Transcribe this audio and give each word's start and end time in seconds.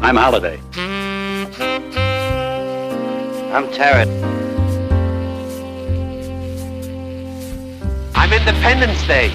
I'm 0.00 0.16
Holiday. 0.16 0.60
I'm 3.52 3.70
Tarrant. 3.72 4.10
I'm 8.14 8.32
Independence 8.32 9.06
Day. 9.06 9.34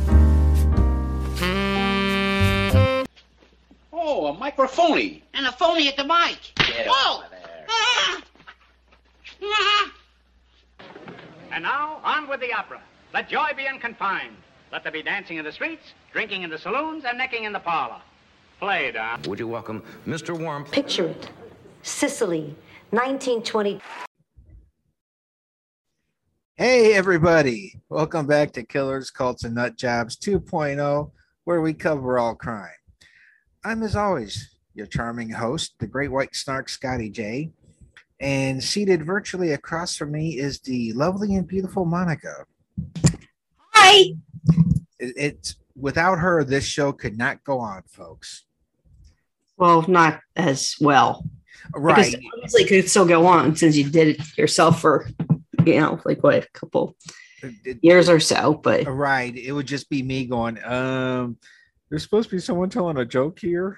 Oh, 3.91 4.27
a 4.27 4.33
microphony. 4.33 5.21
And 5.33 5.45
a 5.45 5.51
phony 5.51 5.89
at 5.89 5.97
the 5.97 6.05
mic. 6.05 6.39
Get 6.55 6.87
Whoa! 6.87 7.17
over 7.17 7.27
there. 7.29 7.65
Ah! 7.69 8.21
Ah! 9.43 9.93
And 11.51 11.63
now, 11.63 11.99
on 12.03 12.27
with 12.29 12.39
the 12.39 12.53
opera. 12.53 12.81
Let 13.13 13.29
joy 13.29 13.49
be 13.55 13.67
unconfined. 13.67 14.37
Let 14.71 14.83
there 14.83 14.91
be 14.91 15.03
dancing 15.03 15.37
in 15.37 15.45
the 15.45 15.51
streets, 15.51 15.93
drinking 16.13 16.41
in 16.41 16.49
the 16.49 16.57
saloons, 16.57 17.03
and 17.05 17.17
necking 17.17 17.43
in 17.43 17.53
the 17.53 17.59
parlor. 17.59 18.01
Play, 18.63 18.93
Don. 18.93 19.21
Would 19.23 19.39
you 19.39 19.47
welcome 19.49 19.83
Mr. 20.07 20.39
Warm? 20.39 20.63
Picture 20.63 21.07
it. 21.07 21.29
Sicily, 21.81 22.55
1920. 22.91 23.81
Hey, 26.55 26.93
everybody. 26.93 27.81
Welcome 27.89 28.25
back 28.25 28.53
to 28.53 28.63
Killers, 28.63 29.11
Cults, 29.11 29.43
and 29.43 29.55
Nut 29.55 29.75
Jobs 29.75 30.15
2.0, 30.15 31.11
where 31.43 31.59
we 31.59 31.73
cover 31.73 32.17
all 32.17 32.35
crime. 32.35 32.69
I'm, 33.65 33.83
as 33.83 33.97
always, 33.97 34.55
your 34.73 34.85
charming 34.87 35.31
host, 35.31 35.73
the 35.79 35.87
great 35.87 36.09
white 36.13 36.33
snark, 36.33 36.69
Scotty 36.69 37.09
J. 37.09 37.51
And 38.21 38.63
seated 38.63 39.05
virtually 39.05 39.51
across 39.51 39.97
from 39.97 40.13
me 40.13 40.37
is 40.39 40.61
the 40.61 40.93
lovely 40.93 41.35
and 41.35 41.45
beautiful 41.45 41.83
Monica. 41.83 42.45
Hi. 43.73 44.13
It- 44.99 45.15
It's 45.17 45.55
without 45.75 46.19
her, 46.19 46.45
this 46.45 46.63
show 46.63 46.93
could 46.93 47.17
not 47.17 47.43
go 47.43 47.59
on, 47.59 47.83
folks. 47.89 48.45
Well, 49.57 49.85
not 49.87 50.19
as 50.35 50.75
well. 50.79 51.25
Right. 51.73 51.95
Because 51.95 52.15
obviously 52.33 52.63
it 52.63 52.67
could 52.67 52.89
still 52.89 53.05
go 53.05 53.25
on 53.25 53.55
since 53.55 53.75
you 53.75 53.89
did 53.89 54.19
it 54.19 54.37
yourself 54.37 54.81
for, 54.81 55.07
you 55.65 55.79
know, 55.79 55.99
like 56.05 56.23
what, 56.23 56.43
a 56.43 56.47
couple 56.53 56.95
years 57.81 58.09
or 58.09 58.19
so. 58.19 58.53
But 58.55 58.85
Right. 58.85 59.35
It 59.35 59.51
would 59.51 59.67
just 59.67 59.89
be 59.89 60.03
me 60.03 60.25
going, 60.25 60.63
um, 60.63 61.37
there's 61.89 62.03
supposed 62.03 62.29
to 62.29 62.35
be 62.35 62.41
someone 62.41 62.69
telling 62.69 62.97
a 62.97 63.05
joke 63.05 63.39
here. 63.39 63.77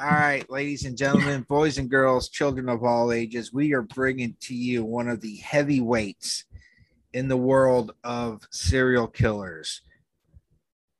All 0.00 0.08
right, 0.08 0.48
ladies 0.48 0.84
and 0.84 0.96
gentlemen, 0.96 1.44
boys 1.48 1.76
and 1.76 1.90
girls, 1.90 2.28
children 2.28 2.68
of 2.68 2.84
all 2.84 3.10
ages, 3.10 3.52
we 3.52 3.74
are 3.74 3.82
bringing 3.82 4.36
to 4.42 4.54
you 4.54 4.84
one 4.84 5.08
of 5.08 5.20
the 5.20 5.38
heavyweights 5.38 6.44
in 7.12 7.26
the 7.26 7.36
world 7.36 7.92
of 8.04 8.46
serial 8.52 9.08
killers. 9.08 9.82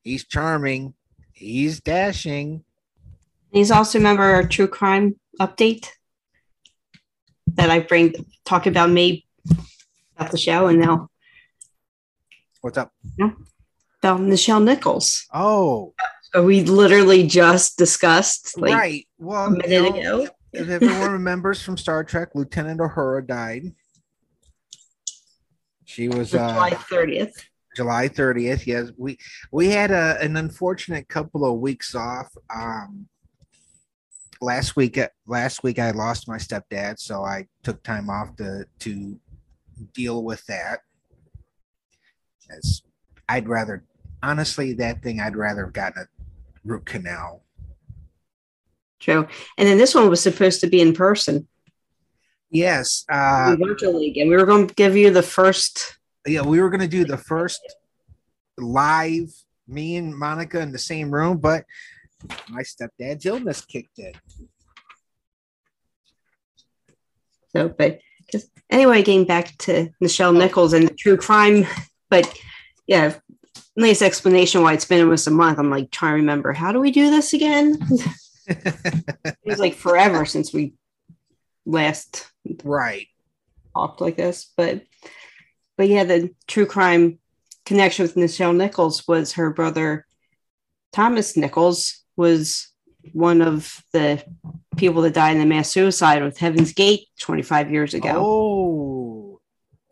He's 0.03 0.27
charming, 0.27 0.95
he's 1.39 1.81
dashing. 1.81 2.65
he's 3.53 3.71
also 3.71 3.99
a 3.99 4.03
member 4.03 4.29
of 4.29 4.35
our 4.35 4.47
true 4.49 4.69
crime 4.69 5.17
update 5.41 5.89
that 7.55 7.71
I 7.71 7.81
bring 7.81 8.15
talk 8.45 8.67
about 8.67 8.91
me 8.91 9.27
at 10.19 10.31
the 10.31 10.39
show 10.39 10.67
and 10.67 10.81
now 10.81 11.09
What's 12.61 12.77
up? 12.77 12.93
about 14.01 14.21
Nichelle 14.21 14.63
Nichols. 14.65 15.27
Oh, 15.33 15.95
So 16.33 16.45
we 16.45 16.63
literally 16.65 17.27
just 17.27 17.79
discussed 17.79 18.59
like 18.61 18.75
right. 18.75 19.07
Well, 19.19 19.47
a 19.47 19.51
minute 19.51 19.95
you 19.97 20.03
know, 20.03 20.21
ago. 20.23 20.31
if 20.53 20.69
everyone 20.69 21.13
remembers 21.13 21.63
from 21.63 21.77
Star 21.77 22.03
Trek, 22.05 22.31
Lieutenant 22.35 22.81
Uhura 22.81 23.27
died. 23.27 23.73
She 25.85 26.09
was 26.09 26.35
uh, 26.35 26.53
July 26.53 26.71
30th. 26.71 27.33
July 27.77 28.09
30th. 28.09 28.67
Yes, 28.67 28.91
we 28.97 29.19
we 29.53 29.69
had 29.71 29.91
a, 29.91 30.19
an 30.21 30.37
unfortunate 30.37 31.09
couple 31.09 31.45
of 31.45 31.61
weeks 31.61 31.95
off. 31.95 32.29
Um, 32.55 33.09
last 34.41 34.77
week, 34.77 34.99
last 35.27 35.63
week 35.63 35.79
I 35.79 35.91
lost 35.91 36.29
my 36.29 36.39
stepdad, 36.39 36.99
so 36.99 37.25
I 37.25 37.47
took 37.63 37.83
time 37.83 38.11
off 38.11 38.37
to 38.37 38.65
to 38.81 39.19
deal 39.95 40.23
with 40.25 40.45
that. 40.47 40.81
As 42.51 42.83
I'd 43.29 43.49
rather, 43.49 43.85
honestly, 44.23 44.73
that 44.75 45.03
thing 45.03 45.21
I'd 45.21 45.37
rather 45.37 45.67
have 45.67 45.75
gotten 45.75 46.03
a 46.03 46.07
root 46.65 46.87
canal. 46.87 47.43
True. 49.01 49.29
And 49.57 49.69
then 49.69 49.79
this 49.79 49.95
one 49.95 50.09
was 50.09 50.23
supposed 50.23 50.61
to 50.63 50.67
be 50.67 50.81
in 50.81 50.93
person. 50.93 51.47
Yes, 52.51 53.05
uh, 53.11 53.57
virtually 53.61 54.09
again. 54.09 54.29
We 54.29 54.37
were 54.37 54.47
going 54.47 54.67
to 54.67 54.75
give 54.75 54.97
you 54.97 55.11
the 55.11 55.23
first 55.23 55.98
yeah, 56.31 56.43
we 56.43 56.61
were 56.61 56.71
gonna 56.71 56.89
do 56.89 57.05
the 57.05 57.17
first 57.17 57.61
live, 58.57 59.33
me 59.67 59.97
and 59.97 60.17
Monica 60.17 60.61
in 60.61 60.73
the 60.73 60.79
same 60.79 61.11
room, 61.11 61.39
but 61.39 61.65
my 62.49 62.63
stepdad's 62.63 63.27
illness 63.27 63.65
kicked 63.65 63.99
in. 63.99 64.13
So, 67.53 67.69
but 67.69 68.01
just 68.31 68.51
anyway, 68.71 69.03
getting 69.03 69.25
back 69.25 69.57
to 69.59 69.91
Nichelle 70.03 70.35
oh. 70.35 70.39
Nichols 70.39 70.73
and 70.73 70.89
the 70.89 70.95
true 70.95 71.17
crime, 71.17 71.67
but 72.11 72.33
yeah, 72.87 73.15
nice 73.77 74.03
explanation 74.03 74.63
why 74.63 74.75
it's 74.75 74.85
been 74.85 75.01
almost 75.01 75.27
a 75.27 75.31
month. 75.31 75.59
I'm 75.59 75.71
like 75.71 75.91
trying 75.91 76.13
to 76.13 76.17
remember 76.17 76.53
how 76.53 76.73
do 76.73 76.81
we 76.81 76.91
do 76.91 77.11
this 77.11 77.33
again? 77.33 77.79
it 78.47 79.37
was 79.45 79.59
like 79.59 79.75
forever 79.75 80.25
since 80.25 80.53
we 80.53 80.75
last 81.65 82.31
right. 82.65 83.07
talked 83.75 84.01
like 84.01 84.17
this, 84.17 84.53
but 84.57 84.83
but 85.79 85.89
yeah, 85.89 86.05
the 86.05 86.35
true 86.47 86.67
crime 86.67 87.19
connection 87.65 88.03
with 88.03 88.17
Nichelle 88.17 88.55
Nichols 88.55 89.09
was 89.09 89.33
her 89.35 89.51
brother 89.51 90.05
Thomas 90.93 91.37
Nichols 91.37 92.03
was 92.17 92.69
one 93.13 93.41
of 93.41 93.83
the 93.93 94.23
people 94.77 95.03
that 95.03 95.15
died 95.15 95.33
in 95.33 95.39
the 95.39 95.47
mass 95.47 95.71
suicide 95.71 96.23
with 96.23 96.39
Heaven's 96.39 96.73
Gate 96.73 97.07
25 97.21 97.71
years 97.71 97.95
ago. 97.95 98.13
Oh, 98.17 99.41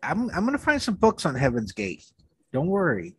I'm 0.03 0.29
I'm 0.31 0.45
gonna 0.45 0.57
find 0.57 0.81
some 0.81 0.95
books 0.95 1.25
on 1.25 1.35
Heaven's 1.35 1.71
Gate. 1.71 2.03
Don't 2.53 2.67
worry. 2.67 3.15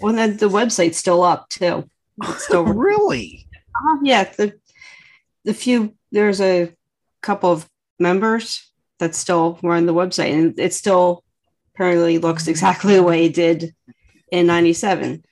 Well, 0.00 0.14
then 0.14 0.36
the 0.36 0.48
website's 0.48 0.98
still 0.98 1.22
up 1.22 1.48
too. 1.48 1.88
It's 2.24 2.44
still 2.44 2.64
really? 2.64 3.46
Uh, 3.74 3.98
yeah, 4.02 4.24
the 4.24 4.54
the 5.44 5.54
few 5.54 5.94
there's 6.12 6.40
a 6.40 6.72
couple 7.22 7.52
of 7.52 7.68
members 7.98 8.70
that 8.98 9.14
still 9.14 9.58
were 9.62 9.74
on 9.74 9.86
the 9.86 9.94
website, 9.94 10.32
and 10.32 10.58
it's 10.58 10.76
still 10.76 11.24
apparently 11.78 12.18
looks 12.18 12.48
exactly 12.48 12.94
the 12.96 13.02
way 13.04 13.26
it 13.26 13.34
did 13.34 13.72
in 14.32 14.46
'97. 14.48 15.24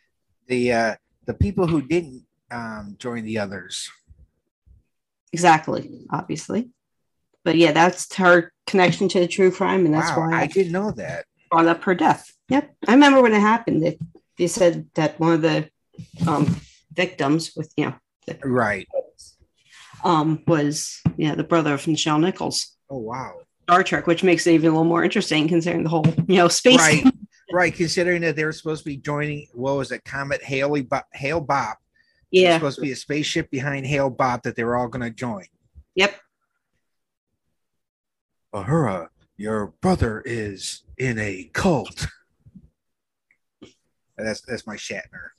The 0.47 0.73
uh 0.73 0.95
the 1.27 1.35
people 1.35 1.67
who 1.67 1.83
didn't 1.83 2.25
um 2.53 2.95
join 3.01 3.25
the 3.25 3.39
others. 3.39 3.91
Exactly, 5.33 6.07
obviously, 6.11 6.71
but 7.45 7.57
yeah, 7.57 7.73
that's 7.73 8.15
her 8.15 8.53
connection 8.67 9.09
to 9.09 9.21
the 9.21 9.27
true 9.27 9.51
crime, 9.51 9.85
and 9.87 9.95
that's 9.95 10.11
wow, 10.17 10.29
why 10.31 10.37
I 10.39 10.43
I 10.43 10.47
didn't 10.47 10.73
know 10.73 10.93
that. 10.93 11.25
brought 11.51 11.67
up 11.67 11.83
her 11.83 11.95
death. 11.97 12.33
Yep, 12.49 12.75
I 12.87 12.93
remember 12.93 13.21
when 13.21 13.35
it 13.35 13.41
happened. 13.41 13.83
They, 13.83 13.99
they 14.39 14.47
said 14.47 14.87
that 14.95 15.19
one 15.19 15.33
of 15.33 15.43
the 15.43 15.69
um, 16.29 16.57
victims 16.93 17.53
with 17.57 17.73
you 17.77 17.87
know 17.87 17.95
the 18.29 18.39
Right. 18.45 18.87
um, 20.05 20.45
was 20.47 21.01
yeah 21.17 21.35
the 21.35 21.45
brother 21.45 21.75
of 21.75 21.83
Nichelle 21.83 22.21
Nichols. 22.21 22.77
Oh 22.89 22.99
wow. 22.99 23.41
Star 23.69 23.83
Trek, 23.83 24.07
which 24.07 24.23
makes 24.23 24.47
it 24.47 24.53
even 24.53 24.69
a 24.69 24.73
little 24.73 24.85
more 24.85 25.03
interesting 25.03 25.49
considering 25.49 25.83
the 25.83 25.91
whole 25.91 26.07
you 26.29 26.37
know 26.37 26.47
space. 26.49 26.79
Right. 26.79 27.05
right. 27.53 27.75
Considering 27.75 28.23
that 28.23 28.37
they 28.37 28.45
were 28.45 28.53
supposed 28.53 28.85
to 28.85 28.91
be 28.91 28.97
joining 28.97 29.49
what 29.55 29.77
was 29.77 29.91
it, 29.91 30.05
Comet 30.05 30.43
Haley 30.43 30.83
Bo- 30.83 31.01
Hale-Bopp. 31.13 31.75
There's 32.33 32.43
Yeah. 32.45 32.55
supposed 32.59 32.77
to 32.77 32.83
be 32.83 32.93
a 32.93 32.97
spaceship 32.97 33.51
behind 33.51 33.85
Hale-Bopp 33.87 34.43
that 34.43 34.55
they 34.55 34.63
were 34.63 34.77
all 34.77 34.87
gonna 34.89 35.11
join. 35.11 35.47
Yep. 35.97 36.15
Uhura, 38.55 39.09
your 39.37 39.75
brother 39.81 40.23
is 40.25 40.83
in 40.97 41.19
a 41.19 41.51
cult. 41.53 42.07
That's 44.17 44.41
that's 44.43 44.67
my 44.67 44.77
Shatner. 44.77 45.31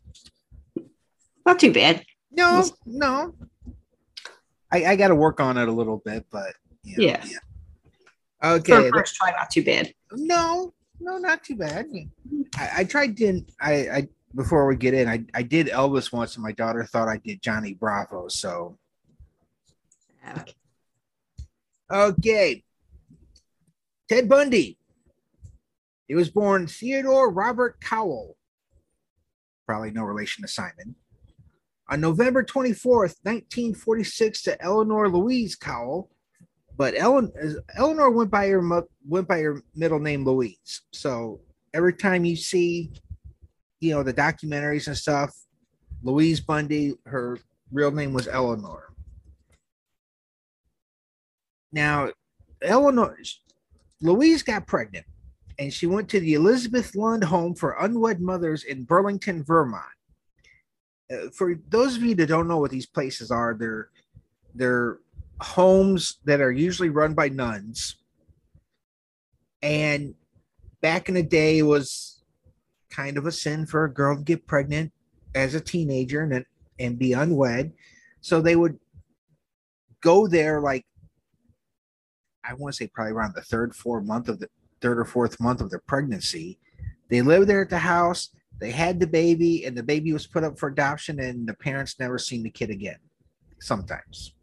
Not 1.46 1.60
too 1.60 1.72
bad. 1.74 2.04
No, 2.32 2.66
no. 2.86 3.34
I, 4.72 4.86
I 4.86 4.96
got 4.98 5.08
to 5.08 5.16
work 5.16 5.40
on 5.40 5.58
it 5.58 5.68
a 5.68 5.72
little 5.72 5.98
bit, 6.06 6.26
but 6.30 6.54
you 6.84 6.98
know, 6.98 7.04
Yeah. 7.06 7.26
Okay. 8.44 8.90
For 8.90 9.00
first 9.00 9.16
try, 9.16 9.32
not 9.32 9.50
too 9.50 9.64
bad. 9.64 9.94
No, 10.12 10.74
no, 11.00 11.18
not 11.18 11.44
too 11.44 11.56
bad. 11.56 11.88
I, 12.56 12.70
I 12.78 12.84
tried 12.84 13.16
did 13.16 13.52
I, 13.60 13.74
I 13.90 14.08
before 14.36 14.68
we 14.68 14.76
get 14.76 14.94
in, 14.94 15.08
I, 15.08 15.24
I 15.34 15.42
did 15.42 15.68
Elvis 15.68 16.12
once 16.12 16.36
and 16.36 16.44
my 16.44 16.52
daughter 16.52 16.84
thought 16.84 17.08
I 17.08 17.18
did 17.18 17.42
Johnny 17.42 17.74
Bravo. 17.74 18.28
So 18.28 18.78
Okay. 20.30 20.54
okay. 21.92 22.64
Ted 24.10 24.30
Bundy. 24.30 24.78
He 26.08 26.16
was 26.16 26.30
born 26.30 26.68
Theodore 26.68 27.32
Robert 27.32 27.80
Cowell. 27.82 28.38
Probably 29.66 29.92
no 29.92 30.04
relation 30.04 30.42
to 30.44 30.48
Simon. 30.48 30.96
On 31.90 32.00
November 32.00 32.44
24th, 32.44 33.16
1946, 33.24 34.42
to 34.44 34.62
Eleanor 34.62 35.10
Louise 35.10 35.56
Cowell, 35.56 36.10
but 36.78 36.94
Ellen, 36.96 37.32
Eleanor 37.76 38.12
went 38.12 38.30
by 38.30 38.48
her 38.48 38.62
went 39.08 39.28
by 39.28 39.40
her 39.40 39.62
middle 39.76 40.00
name 40.00 40.24
Louise. 40.24 40.84
So 40.94 41.42
every 41.74 41.94
time 41.94 42.24
you 42.24 42.36
see, 42.36 42.92
you 43.80 43.94
know, 43.94 44.04
the 44.04 44.14
documentaries 44.14 44.88
and 44.88 44.96
stuff, 44.96 45.36
Louise 46.04 46.40
Bundy, 46.40 46.94
her 47.06 47.40
real 47.72 47.92
name 47.92 48.14
was 48.14 48.28
Eleanor. 48.28 48.94
Now, 51.72 52.12
Eleanor, 52.62 53.18
Louise 54.02 54.44
got 54.44 54.68
pregnant 54.68 55.06
and 55.60 55.74
she 55.74 55.88
went 55.88 56.08
to 56.10 56.20
the 56.20 56.36
Elizabeth 56.36 56.96
Lund 56.96 57.24
Home 57.24 57.56
for 57.56 57.76
Unwed 57.80 58.22
Mothers 58.22 58.64
in 58.64 58.84
Burlington, 58.84 59.44
Vermont. 59.44 59.84
Uh, 61.12 61.30
for 61.34 61.56
those 61.70 61.96
of 61.96 62.04
you 62.04 62.14
that 62.16 62.28
don't 62.28 62.48
know 62.48 62.58
what 62.58 62.72
these 62.72 62.86
places 62.86 63.32
are, 63.32 63.56
they're 63.58 63.90
they're 64.54 65.00
homes 65.42 66.18
that 66.26 66.42
are 66.42 66.52
usually 66.52 66.90
run 66.90 67.14
by 67.14 67.30
nuns. 67.30 67.96
And 69.62 70.16
back 70.82 71.10
in 71.10 71.16
the 71.16 71.24
day, 71.24 71.60
it 71.60 71.64
was 71.64 72.24
kind 72.90 73.18
of 73.18 73.26
a 73.26 73.32
sin 73.32 73.66
for 73.66 73.84
a 73.84 73.94
girl 73.94 74.18
to 74.18 74.24
get 74.24 74.48
pregnant 74.48 74.92
as 75.36 75.54
a 75.54 75.62
teenager 75.62 76.24
and 76.24 76.46
and 76.80 76.98
be 76.98 77.14
unwed. 77.14 77.74
So 78.22 78.42
they 78.42 78.56
would 78.56 78.80
go 80.02 80.28
there 80.28 80.62
like 80.62 80.86
I 82.44 82.54
want 82.54 82.74
to 82.74 82.78
say 82.78 82.88
probably 82.88 83.14
around 83.14 83.36
the 83.36 83.42
third, 83.42 83.76
fourth 83.76 84.06
month 84.06 84.30
of 84.30 84.40
the 84.40 84.48
third 84.82 85.00
or 85.00 85.06
fourth 85.06 85.40
month 85.40 85.62
of 85.62 85.70
their 85.70 85.84
pregnancy. 85.86 86.60
They 87.10 87.22
lived 87.22 87.48
there 87.48 87.62
at 87.62 87.70
the 87.70 87.78
house. 87.78 88.30
They 88.60 88.72
had 88.72 89.00
the 89.00 89.08
baby, 89.08 89.66
and 89.66 89.78
the 89.78 89.84
baby 89.84 90.14
was 90.14 90.26
put 90.26 90.44
up 90.44 90.58
for 90.58 90.70
adoption, 90.70 91.20
and 91.20 91.48
the 91.48 91.54
parents 91.54 92.00
never 92.00 92.18
seen 92.18 92.44
the 92.44 92.50
kid 92.50 92.70
again. 92.70 92.98
Sometimes. 93.60 94.34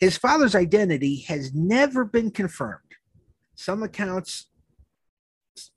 His 0.00 0.16
father's 0.16 0.54
identity 0.54 1.20
has 1.28 1.54
never 1.54 2.04
been 2.06 2.30
confirmed. 2.30 2.80
Some 3.54 3.82
accounts, 3.82 4.46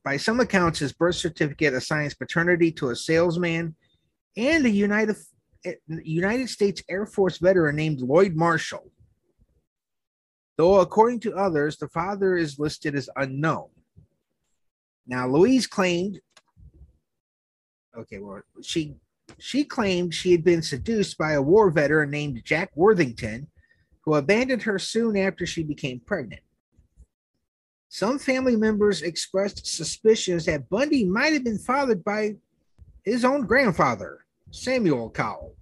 by 0.06 0.16
some 0.16 0.40
accounts, 0.40 0.80
his 0.80 0.94
birth 0.94 1.16
certificate 1.16 1.74
assigns 1.74 2.14
paternity 2.14 2.72
to 2.74 2.90
a 2.90 2.96
salesman 2.96 3.76
and 4.38 4.66
a 4.66 4.70
United 4.70 5.18
United 5.88 6.50
States 6.50 6.82
Air 6.90 7.06
Force 7.06 7.38
veteran 7.38 7.76
named 7.76 8.00
Lloyd 8.00 8.36
Marshall. 8.36 8.92
Though, 10.58 10.80
according 10.80 11.20
to 11.22 11.36
others, 11.36 11.78
the 11.78 11.88
father 11.90 12.38
is 12.38 12.60
listed 12.60 12.96
as 12.96 13.10
unknown. 13.16 13.70
Now, 15.08 15.28
Louise 15.28 15.68
claimed, 15.68 16.22
okay, 17.98 18.20
well, 18.20 18.42
she 18.62 18.96
she 19.40 19.66
claimed 19.66 20.14
she 20.14 20.32
had 20.32 20.44
been 20.44 20.62
seduced 20.62 21.18
by 21.18 21.34
a 21.34 21.42
war 21.42 21.70
veteran 21.72 22.10
named 22.10 22.42
Jack 22.46 22.72
Worthington, 22.76 23.48
who 24.04 24.16
abandoned 24.16 24.64
her 24.64 24.80
soon 24.80 25.18
after 25.18 25.46
she 25.46 25.64
became 25.64 26.00
pregnant. 26.00 26.42
Some 27.90 28.18
family 28.18 28.56
members 28.56 29.02
expressed 29.02 29.68
suspicions 29.68 30.46
that 30.46 30.70
Bundy 30.70 31.06
might 31.06 31.34
have 31.34 31.44
been 31.44 31.60
fathered 31.60 32.04
by 32.04 32.36
his 33.04 33.24
own 33.24 33.46
grandfather, 33.46 34.26
Samuel 34.52 35.10
Cowell. 35.10 35.56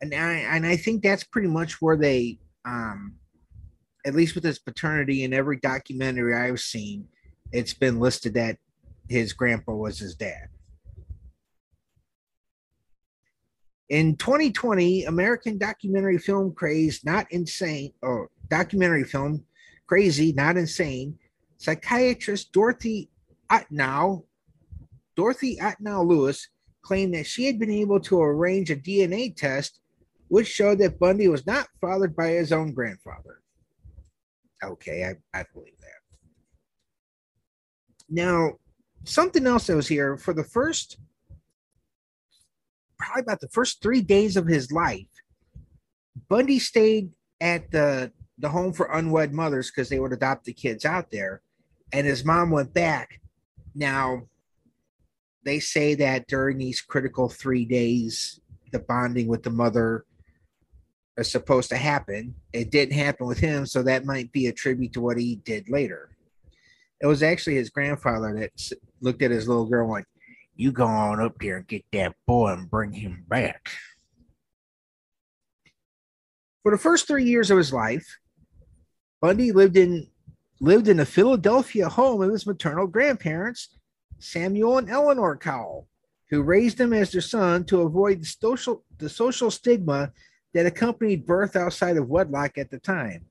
And 0.00 0.12
I 0.14 0.32
and 0.32 0.66
I 0.66 0.76
think 0.76 1.02
that's 1.02 1.24
pretty 1.24 1.48
much 1.48 1.80
where 1.80 1.96
they 1.96 2.38
um 2.66 3.14
at 4.06 4.14
least 4.14 4.34
with 4.34 4.44
his 4.44 4.58
paternity 4.58 5.24
in 5.24 5.32
every 5.32 5.56
documentary 5.56 6.36
I've 6.36 6.60
seen, 6.60 7.08
it's 7.52 7.72
been 7.72 8.00
listed 8.00 8.34
that 8.34 8.58
his 9.08 9.32
grandpa 9.32 9.72
was 9.72 9.98
his 9.98 10.14
dad. 10.14 10.48
In 13.90 14.16
2020, 14.16 15.04
American 15.04 15.58
documentary 15.58 16.18
film 16.18 16.54
craze, 16.54 17.04
not 17.04 17.26
insane, 17.30 17.92
or 18.02 18.30
documentary 18.48 19.04
film 19.04 19.44
crazy, 19.86 20.32
not 20.32 20.56
insane, 20.56 21.18
psychiatrist 21.58 22.52
Dorothy 22.52 23.10
Otnow, 23.50 24.24
Dorothy 25.16 25.58
Otnow 25.58 26.06
Lewis 26.06 26.48
claimed 26.82 27.14
that 27.14 27.26
she 27.26 27.46
had 27.46 27.58
been 27.58 27.70
able 27.70 28.00
to 28.00 28.20
arrange 28.20 28.70
a 28.70 28.76
DNA 28.76 29.34
test 29.34 29.80
which 30.28 30.48
showed 30.48 30.78
that 30.78 30.98
Bundy 30.98 31.28
was 31.28 31.46
not 31.46 31.68
fathered 31.80 32.16
by 32.16 32.28
his 32.28 32.52
own 32.52 32.72
grandfather. 32.72 33.40
Okay, 34.62 35.04
I, 35.04 35.38
I 35.38 35.44
believe 35.52 35.78
that. 35.80 35.88
Now, 38.08 38.54
something 39.04 39.46
else 39.46 39.66
that 39.66 39.76
was 39.76 39.88
here 39.88 40.16
for 40.16 40.32
the 40.34 40.44
first, 40.44 40.98
probably 42.98 43.22
about 43.22 43.40
the 43.40 43.48
first 43.48 43.82
three 43.82 44.00
days 44.00 44.36
of 44.36 44.46
his 44.46 44.70
life, 44.72 45.06
Bundy 46.28 46.58
stayed 46.58 47.10
at 47.40 47.70
the 47.70 48.12
the 48.38 48.48
home 48.48 48.72
for 48.72 48.86
unwed 48.86 49.32
mothers 49.32 49.70
because 49.70 49.88
they 49.88 50.00
would 50.00 50.12
adopt 50.12 50.44
the 50.44 50.52
kids 50.52 50.84
out 50.84 51.10
there, 51.10 51.42
and 51.92 52.06
his 52.06 52.24
mom 52.24 52.50
went 52.50 52.74
back. 52.74 53.20
Now, 53.74 54.22
they 55.44 55.60
say 55.60 55.94
that 55.96 56.26
during 56.26 56.58
these 56.58 56.80
critical 56.80 57.28
three 57.28 57.64
days, 57.64 58.40
the 58.72 58.78
bonding 58.80 59.28
with 59.28 59.42
the 59.42 59.50
mother 59.50 60.04
is 61.16 61.30
supposed 61.30 61.68
to 61.70 61.76
happen. 61.76 62.34
It 62.52 62.70
didn't 62.70 62.94
happen 62.94 63.26
with 63.26 63.38
him, 63.38 63.66
so 63.66 63.82
that 63.82 64.04
might 64.04 64.32
be 64.32 64.46
a 64.46 64.52
tribute 64.52 64.92
to 64.94 65.00
what 65.00 65.18
he 65.18 65.36
did 65.36 65.68
later. 65.68 66.10
It 67.00 67.06
was 67.06 67.22
actually 67.22 67.56
his 67.56 67.70
grandfather 67.70 68.34
that 68.38 68.72
looked 69.00 69.22
at 69.22 69.30
his 69.30 69.46
little 69.46 69.66
girl 69.66 69.84
and 69.84 69.90
went, 69.90 70.06
You 70.56 70.72
go 70.72 70.86
on 70.86 71.20
up 71.20 71.38
there 71.40 71.58
and 71.58 71.66
get 71.66 71.84
that 71.92 72.14
boy 72.26 72.52
and 72.52 72.70
bring 72.70 72.92
him 72.92 73.24
back. 73.28 73.70
For 76.62 76.72
the 76.72 76.78
first 76.78 77.06
three 77.06 77.24
years 77.24 77.50
of 77.50 77.58
his 77.58 77.72
life, 77.72 78.18
Bundy 79.20 79.52
lived 79.52 79.76
in 79.76 80.08
lived 80.60 80.88
in 80.88 81.00
a 81.00 81.04
Philadelphia 81.04 81.88
home 81.88 82.22
of 82.22 82.30
his 82.30 82.46
maternal 82.46 82.86
grandparents, 82.86 83.76
Samuel 84.18 84.78
and 84.78 84.88
Eleanor 84.88 85.36
Cowell, 85.36 85.88
who 86.30 86.42
raised 86.42 86.80
him 86.80 86.92
as 86.92 87.12
their 87.12 87.20
son 87.20 87.64
to 87.64 87.82
avoid 87.82 88.22
the 88.22 88.26
social 88.26 88.84
the 88.98 89.08
social 89.08 89.50
stigma 89.50 90.12
that 90.54 90.66
accompanied 90.66 91.26
birth 91.26 91.56
outside 91.56 91.96
of 91.96 92.08
wedlock 92.08 92.56
at 92.56 92.70
the 92.70 92.78
time. 92.78 93.26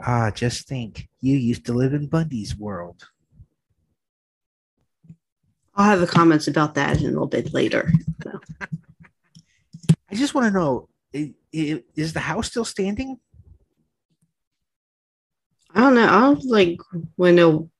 Ah, 0.00 0.30
just 0.30 0.66
think, 0.66 1.08
you 1.20 1.36
used 1.36 1.66
to 1.66 1.74
live 1.74 1.92
in 1.92 2.06
Bundy's 2.06 2.56
world. 2.56 3.08
I'll 5.80 5.90
have 5.90 6.00
the 6.00 6.06
comments 6.06 6.46
about 6.46 6.74
that 6.74 6.98
in 6.98 7.06
a 7.06 7.08
little 7.08 7.26
bit 7.26 7.54
later. 7.54 7.92
So. 8.22 8.40
I 10.10 10.14
just 10.14 10.34
want 10.34 10.46
to 10.46 10.52
know 10.52 10.88
is 11.52 12.12
the 12.12 12.20
house 12.20 12.46
still 12.46 12.64
standing? 12.64 13.18
I 15.74 15.80
don't 15.80 15.94
know. 15.94 16.06
I 16.06 16.20
don't 16.20 16.44
like 16.44 16.80
when 17.16 17.36
know. 17.36 17.70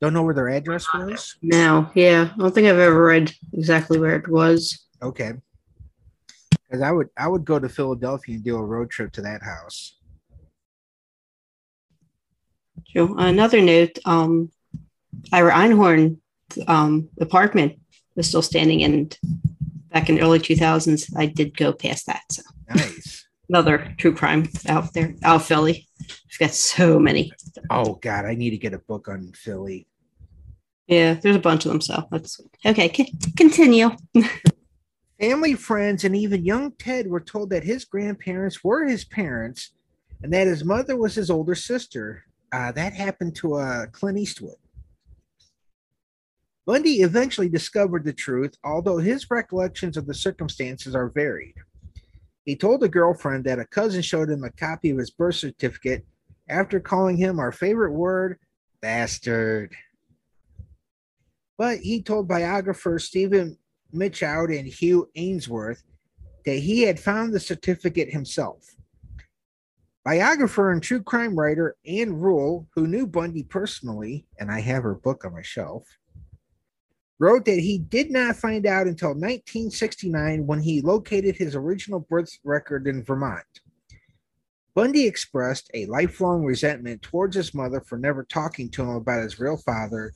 Don't 0.00 0.12
know 0.12 0.22
where 0.22 0.34
their 0.34 0.50
address 0.50 0.86
was? 0.92 1.36
No, 1.40 1.90
yeah. 1.94 2.30
I 2.34 2.38
don't 2.38 2.54
think 2.54 2.68
I've 2.68 2.78
ever 2.78 3.02
read 3.02 3.32
exactly 3.52 3.98
where 3.98 4.16
it 4.16 4.28
was. 4.28 4.86
Okay 5.00 5.32
because 6.66 6.82
I 6.82 6.90
would 6.90 7.08
I 7.16 7.28
would 7.28 7.44
go 7.44 7.58
to 7.58 7.68
Philadelphia 7.68 8.34
and 8.34 8.44
do 8.44 8.56
a 8.56 8.64
road 8.64 8.90
trip 8.90 9.12
to 9.12 9.22
that 9.22 9.42
house. 9.42 9.96
Joe, 12.84 13.14
another 13.16 13.60
note, 13.60 13.98
um, 14.04 14.50
Ira 15.32 15.52
Einhorn 15.52 16.18
um, 16.66 17.08
apartment 17.20 17.78
was 18.14 18.28
still 18.28 18.42
standing, 18.42 18.82
and 18.82 19.18
back 19.90 20.08
in 20.08 20.16
the 20.16 20.22
early 20.22 20.38
2000s, 20.38 21.12
I 21.16 21.26
did 21.26 21.56
go 21.56 21.72
past 21.72 22.06
that. 22.06 22.22
So 22.30 22.42
nice. 22.68 23.26
Another 23.48 23.94
true 23.98 24.14
crime 24.14 24.48
out 24.68 24.92
there, 24.92 25.14
out 25.22 25.42
Philly. 25.42 25.86
I've 26.00 26.38
got 26.38 26.50
so 26.50 26.98
many. 26.98 27.32
Oh 27.70 27.94
God, 27.94 28.24
I 28.24 28.34
need 28.34 28.50
to 28.50 28.58
get 28.58 28.74
a 28.74 28.78
book 28.78 29.08
on 29.08 29.32
Philly. 29.34 29.86
Yeah, 30.88 31.14
there's 31.14 31.36
a 31.36 31.40
bunch 31.40 31.64
of 31.64 31.72
them. 31.72 31.80
So 31.80 32.06
let's 32.10 32.40
okay. 32.64 32.92
C- 32.92 33.12
continue. 33.36 33.90
Family, 35.20 35.54
friends, 35.54 36.04
and 36.04 36.14
even 36.14 36.44
young 36.44 36.72
Ted 36.72 37.06
were 37.06 37.20
told 37.20 37.50
that 37.50 37.64
his 37.64 37.84
grandparents 37.84 38.62
were 38.62 38.84
his 38.84 39.04
parents 39.04 39.72
and 40.22 40.32
that 40.32 40.46
his 40.46 40.64
mother 40.64 40.96
was 40.96 41.14
his 41.14 41.30
older 41.30 41.54
sister. 41.54 42.24
Uh, 42.52 42.72
that 42.72 42.92
happened 42.92 43.34
to 43.36 43.54
uh, 43.54 43.86
Clint 43.86 44.18
Eastwood. 44.18 44.56
Bundy 46.66 47.02
eventually 47.02 47.48
discovered 47.48 48.04
the 48.04 48.12
truth, 48.12 48.56
although 48.64 48.98
his 48.98 49.30
recollections 49.30 49.96
of 49.96 50.06
the 50.06 50.14
circumstances 50.14 50.96
are 50.96 51.08
varied. 51.08 51.54
He 52.44 52.56
told 52.56 52.82
a 52.82 52.88
girlfriend 52.88 53.44
that 53.44 53.60
a 53.60 53.66
cousin 53.66 54.02
showed 54.02 54.28
him 54.28 54.42
a 54.42 54.50
copy 54.50 54.90
of 54.90 54.98
his 54.98 55.12
birth 55.12 55.36
certificate 55.36 56.04
after 56.48 56.80
calling 56.80 57.16
him 57.16 57.38
our 57.38 57.52
favorite 57.52 57.92
word, 57.92 58.38
bastard. 58.80 59.74
But 61.56 61.78
he 61.78 62.02
told 62.02 62.28
biographer 62.28 62.98
Stephen 62.98 63.58
Michaud 63.92 64.50
and 64.50 64.66
Hugh 64.66 65.08
Aynesworth 65.16 65.82
that 66.44 66.58
he 66.58 66.82
had 66.82 66.98
found 66.98 67.32
the 67.32 67.40
certificate 67.40 68.12
himself. 68.12 68.74
Biographer 70.04 70.70
and 70.72 70.82
true 70.82 71.02
crime 71.02 71.36
writer 71.36 71.76
Ann 71.86 72.12
Rule, 72.12 72.68
who 72.74 72.86
knew 72.86 73.06
Bundy 73.06 73.42
personally, 73.44 74.26
and 74.38 74.50
I 74.50 74.60
have 74.60 74.84
her 74.84 74.94
book 74.94 75.24
on 75.24 75.32
my 75.32 75.42
shelf, 75.42 75.84
wrote 77.18 77.44
that 77.46 77.60
he 77.60 77.78
did 77.78 78.10
not 78.10 78.36
find 78.36 78.66
out 78.66 78.86
until 78.86 79.10
1969 79.10 80.46
when 80.46 80.60
he 80.60 80.82
located 80.82 81.36
his 81.36 81.54
original 81.54 82.00
birth 82.00 82.38
record 82.44 82.86
in 82.86 83.02
Vermont. 83.02 83.44
Bundy 84.74 85.06
expressed 85.06 85.70
a 85.72 85.86
lifelong 85.86 86.44
resentment 86.44 87.00
towards 87.00 87.34
his 87.34 87.54
mother 87.54 87.80
for 87.80 87.96
never 87.96 88.24
talking 88.24 88.68
to 88.70 88.82
him 88.82 88.90
about 88.90 89.22
his 89.22 89.40
real 89.40 89.56
father 89.56 90.12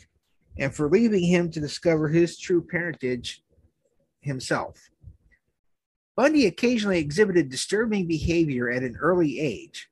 and 0.59 0.75
for 0.75 0.91
leaving 0.91 1.25
him 1.25 1.51
to 1.51 1.61
discover 1.61 2.09
his 2.09 2.39
true 2.39 2.63
parentage 2.63 3.43
himself. 4.21 4.91
Bundy 6.15 6.45
occasionally 6.45 6.99
exhibited 6.99 7.49
disturbing 7.49 8.07
behavior 8.07 8.69
at 8.69 8.83
an 8.83 8.97
early 9.01 9.41
age. 9.41 9.89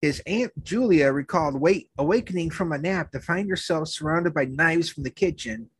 His 0.00 0.20
aunt 0.26 0.52
Julia 0.64 1.12
recalled 1.12 1.60
wait, 1.60 1.90
awakening 1.96 2.50
from 2.50 2.72
a 2.72 2.78
nap 2.78 3.12
to 3.12 3.20
find 3.20 3.48
herself 3.48 3.86
surrounded 3.86 4.34
by 4.34 4.46
knives 4.46 4.88
from 4.88 5.04
the 5.04 5.10
kitchen 5.10 5.70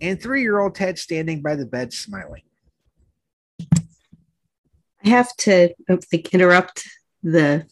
and 0.00 0.20
three 0.20 0.42
year 0.42 0.58
old 0.58 0.74
Ted 0.74 0.98
standing 0.98 1.42
by 1.42 1.54
the 1.54 1.66
bed 1.66 1.92
smiling. 1.92 2.42
I 5.04 5.10
have 5.10 5.36
to 5.38 5.74
like, 5.88 6.34
interrupt 6.34 6.88
the 7.22 7.66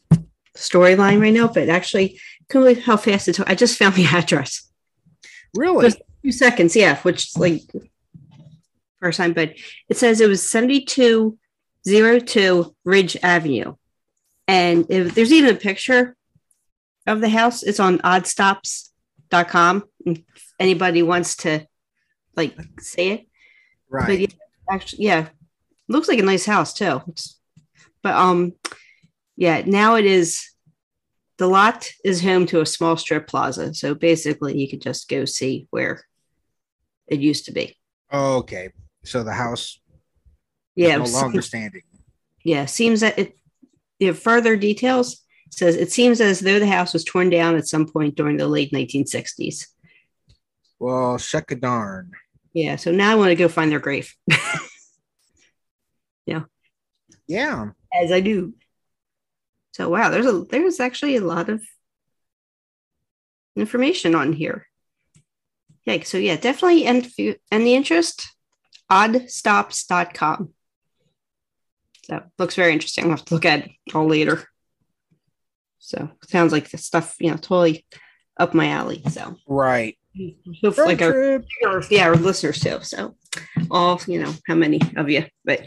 storyline 0.56 1.20
right 1.20 1.32
now, 1.32 1.48
but 1.48 1.68
actually, 1.68 2.20
can 2.48 2.60
believe 2.60 2.84
how 2.84 2.96
fast 2.96 3.26
it 3.28 3.34
took. 3.34 3.50
I 3.50 3.54
just 3.54 3.78
found 3.78 3.94
the 3.94 4.06
address. 4.06 4.70
Really? 5.54 5.86
Just 5.86 6.00
a 6.00 6.04
few 6.22 6.32
seconds, 6.32 6.74
yeah, 6.76 6.98
which 7.00 7.36
like 7.36 7.62
first 9.00 9.18
time, 9.18 9.32
but 9.32 9.54
it 9.88 9.96
says 9.96 10.20
it 10.20 10.28
was 10.28 10.48
7202 10.48 12.76
Ridge 12.84 13.16
Avenue. 13.22 13.74
And 14.48 14.86
if, 14.88 15.14
there's 15.14 15.32
even 15.32 15.54
a 15.54 15.58
picture 15.58 16.16
of 17.06 17.20
the 17.20 17.28
house. 17.28 17.62
It's 17.62 17.80
on 17.80 17.98
oddstops.com. 17.98 19.84
If 20.04 20.22
anybody 20.58 21.02
wants 21.02 21.36
to 21.38 21.66
like 22.36 22.56
say 22.80 23.08
it. 23.10 23.26
But 23.90 24.18
yeah, 24.18 24.26
actually, 24.70 25.04
yeah, 25.04 25.28
looks 25.88 26.08
like 26.08 26.18
a 26.18 26.22
nice 26.22 26.44
house 26.46 26.72
too. 26.74 26.84
It's- 27.08 27.38
but 28.02 28.14
um, 28.14 28.52
yeah, 29.36 29.62
now 29.66 29.96
it 29.96 30.04
is. 30.06 30.48
The 31.38 31.46
lot 31.48 31.90
is 32.04 32.22
home 32.22 32.46
to 32.46 32.60
a 32.62 32.66
small 32.66 32.96
strip 32.96 33.26
plaza, 33.26 33.74
so 33.74 33.94
basically, 33.94 34.56
you 34.56 34.68
could 34.70 34.80
just 34.80 35.08
go 35.08 35.24
see 35.26 35.66
where 35.70 36.02
it 37.08 37.20
used 37.20 37.44
to 37.46 37.52
be. 37.52 37.76
Oh, 38.10 38.36
okay. 38.38 38.70
So 39.04 39.22
the 39.22 39.32
house 39.34 39.78
Yeah, 40.76 41.02
is 41.02 41.12
no 41.12 41.18
longer 41.20 41.42
seems- 41.42 41.46
standing. 41.46 41.82
yeah. 42.44 42.64
Seems 42.66 43.00
that 43.00 43.18
it. 43.18 43.36
You 43.98 44.08
have 44.08 44.18
further 44.18 44.56
details. 44.56 45.22
Says 45.50 45.76
it 45.76 45.90
seems 45.92 46.20
as 46.20 46.40
though 46.40 46.58
the 46.58 46.66
house 46.66 46.92
was 46.92 47.04
torn 47.04 47.28
down 47.30 47.56
at 47.56 47.66
some 47.68 47.86
point 47.86 48.14
during 48.16 48.36
the 48.36 48.46
late 48.48 48.72
1960s. 48.72 49.66
Well, 50.78 51.18
shuck 51.18 51.50
a 51.50 51.54
darn. 51.56 52.12
Yeah, 52.56 52.76
so 52.76 52.90
now 52.90 53.12
I 53.12 53.16
want 53.16 53.28
to 53.28 53.34
go 53.34 53.48
find 53.48 53.70
their 53.70 53.80
grave, 53.80 54.14
Yeah. 56.24 56.44
Yeah. 57.28 57.72
As 57.92 58.10
I 58.10 58.20
do. 58.20 58.54
So 59.72 59.90
wow, 59.90 60.08
there's 60.08 60.24
a 60.24 60.42
there's 60.44 60.80
actually 60.80 61.16
a 61.16 61.20
lot 61.20 61.50
of 61.50 61.62
information 63.56 64.14
on 64.14 64.32
here. 64.32 64.66
Yeah, 65.84 66.02
so 66.02 66.16
yeah, 66.16 66.36
definitely 66.36 66.86
and 66.86 67.06
and 67.50 67.66
the 67.66 67.74
interest, 67.74 68.26
oddstops.com. 68.90 70.54
So 72.06 72.22
looks 72.38 72.54
very 72.54 72.72
interesting. 72.72 73.04
I'll 73.04 73.10
have 73.10 73.24
to 73.26 73.34
look 73.34 73.44
at 73.44 73.66
it 73.66 73.72
all 73.94 74.06
later. 74.06 74.48
So 75.78 76.10
sounds 76.24 76.52
like 76.52 76.70
the 76.70 76.78
stuff, 76.78 77.16
you 77.20 77.30
know, 77.30 77.36
totally 77.36 77.84
up 78.38 78.54
my 78.54 78.68
alley. 78.70 79.02
So 79.10 79.36
Right. 79.46 79.98
Hopefully 80.62 80.96
like 80.96 81.02
our 81.02 81.42
yeah, 81.90 82.08
our 82.08 82.16
listeners 82.16 82.60
too. 82.60 82.78
So 82.82 83.16
all 83.70 84.00
you 84.06 84.22
know, 84.22 84.32
how 84.46 84.54
many 84.54 84.80
of 84.96 85.10
you? 85.10 85.24
But 85.44 85.66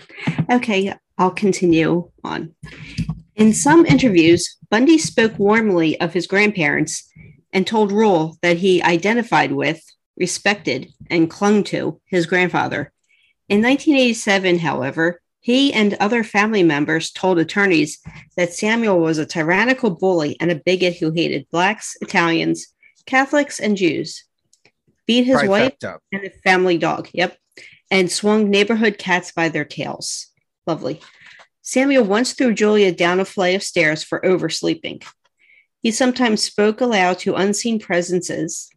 okay, 0.52 0.94
I'll 1.18 1.32
continue 1.32 2.10
on. 2.24 2.56
In 3.36 3.54
some 3.54 3.86
interviews, 3.86 4.58
Bundy 4.70 4.98
spoke 4.98 5.38
warmly 5.40 6.00
of 6.02 6.14
his 6.14 6.28
grandparents 6.28 7.10
and 7.54 7.66
told 7.66 7.92
Rule 7.92 8.38
that 8.42 8.58
he 8.58 8.84
identified 8.84 9.52
with, 9.52 9.82
respected, 10.18 10.92
and 11.10 11.30
clung 11.30 11.64
to 11.66 12.00
his 12.06 12.26
grandfather. 12.26 12.92
In 13.48 13.62
1987, 13.62 14.60
however, 14.60 15.22
he 15.40 15.74
and 15.74 15.94
other 15.96 16.24
family 16.24 16.64
members 16.64 17.12
told 17.12 17.40
attorneys 17.40 18.00
that 18.36 18.54
Samuel 18.54 19.00
was 19.00 19.18
a 19.18 19.26
tyrannical 19.26 19.90
bully 19.90 20.38
and 20.40 20.52
a 20.52 20.62
bigot 20.64 20.98
who 20.98 21.12
hated 21.12 21.48
blacks, 21.50 21.96
Italians, 22.02 22.68
Catholics, 23.06 23.60
and 23.60 23.78
Jews. 23.78 24.26
Beat 25.10 25.26
his 25.26 25.38
Probably 25.38 25.50
wife 25.50 25.74
and 26.12 26.24
a 26.24 26.30
family 26.30 26.78
dog. 26.78 27.10
Yep. 27.14 27.36
And 27.90 28.12
swung 28.12 28.52
neighborhood 28.52 29.00
cats 29.00 29.32
by 29.32 29.50
their 29.50 29.66
tails. 29.66 30.28
Lovely. 30.68 31.02
Samuel 31.64 32.04
once 32.04 32.34
threw 32.34 32.54
Julia 32.54 32.92
down 32.92 33.20
a 33.20 33.26
flight 33.26 33.56
of 33.56 33.64
stairs 33.64 34.04
for 34.04 34.24
oversleeping. 34.24 35.02
He 35.82 35.90
sometimes 35.90 36.44
spoke 36.44 36.80
aloud 36.80 37.18
to 37.20 37.34
unseen 37.34 37.80
presences 37.80 38.70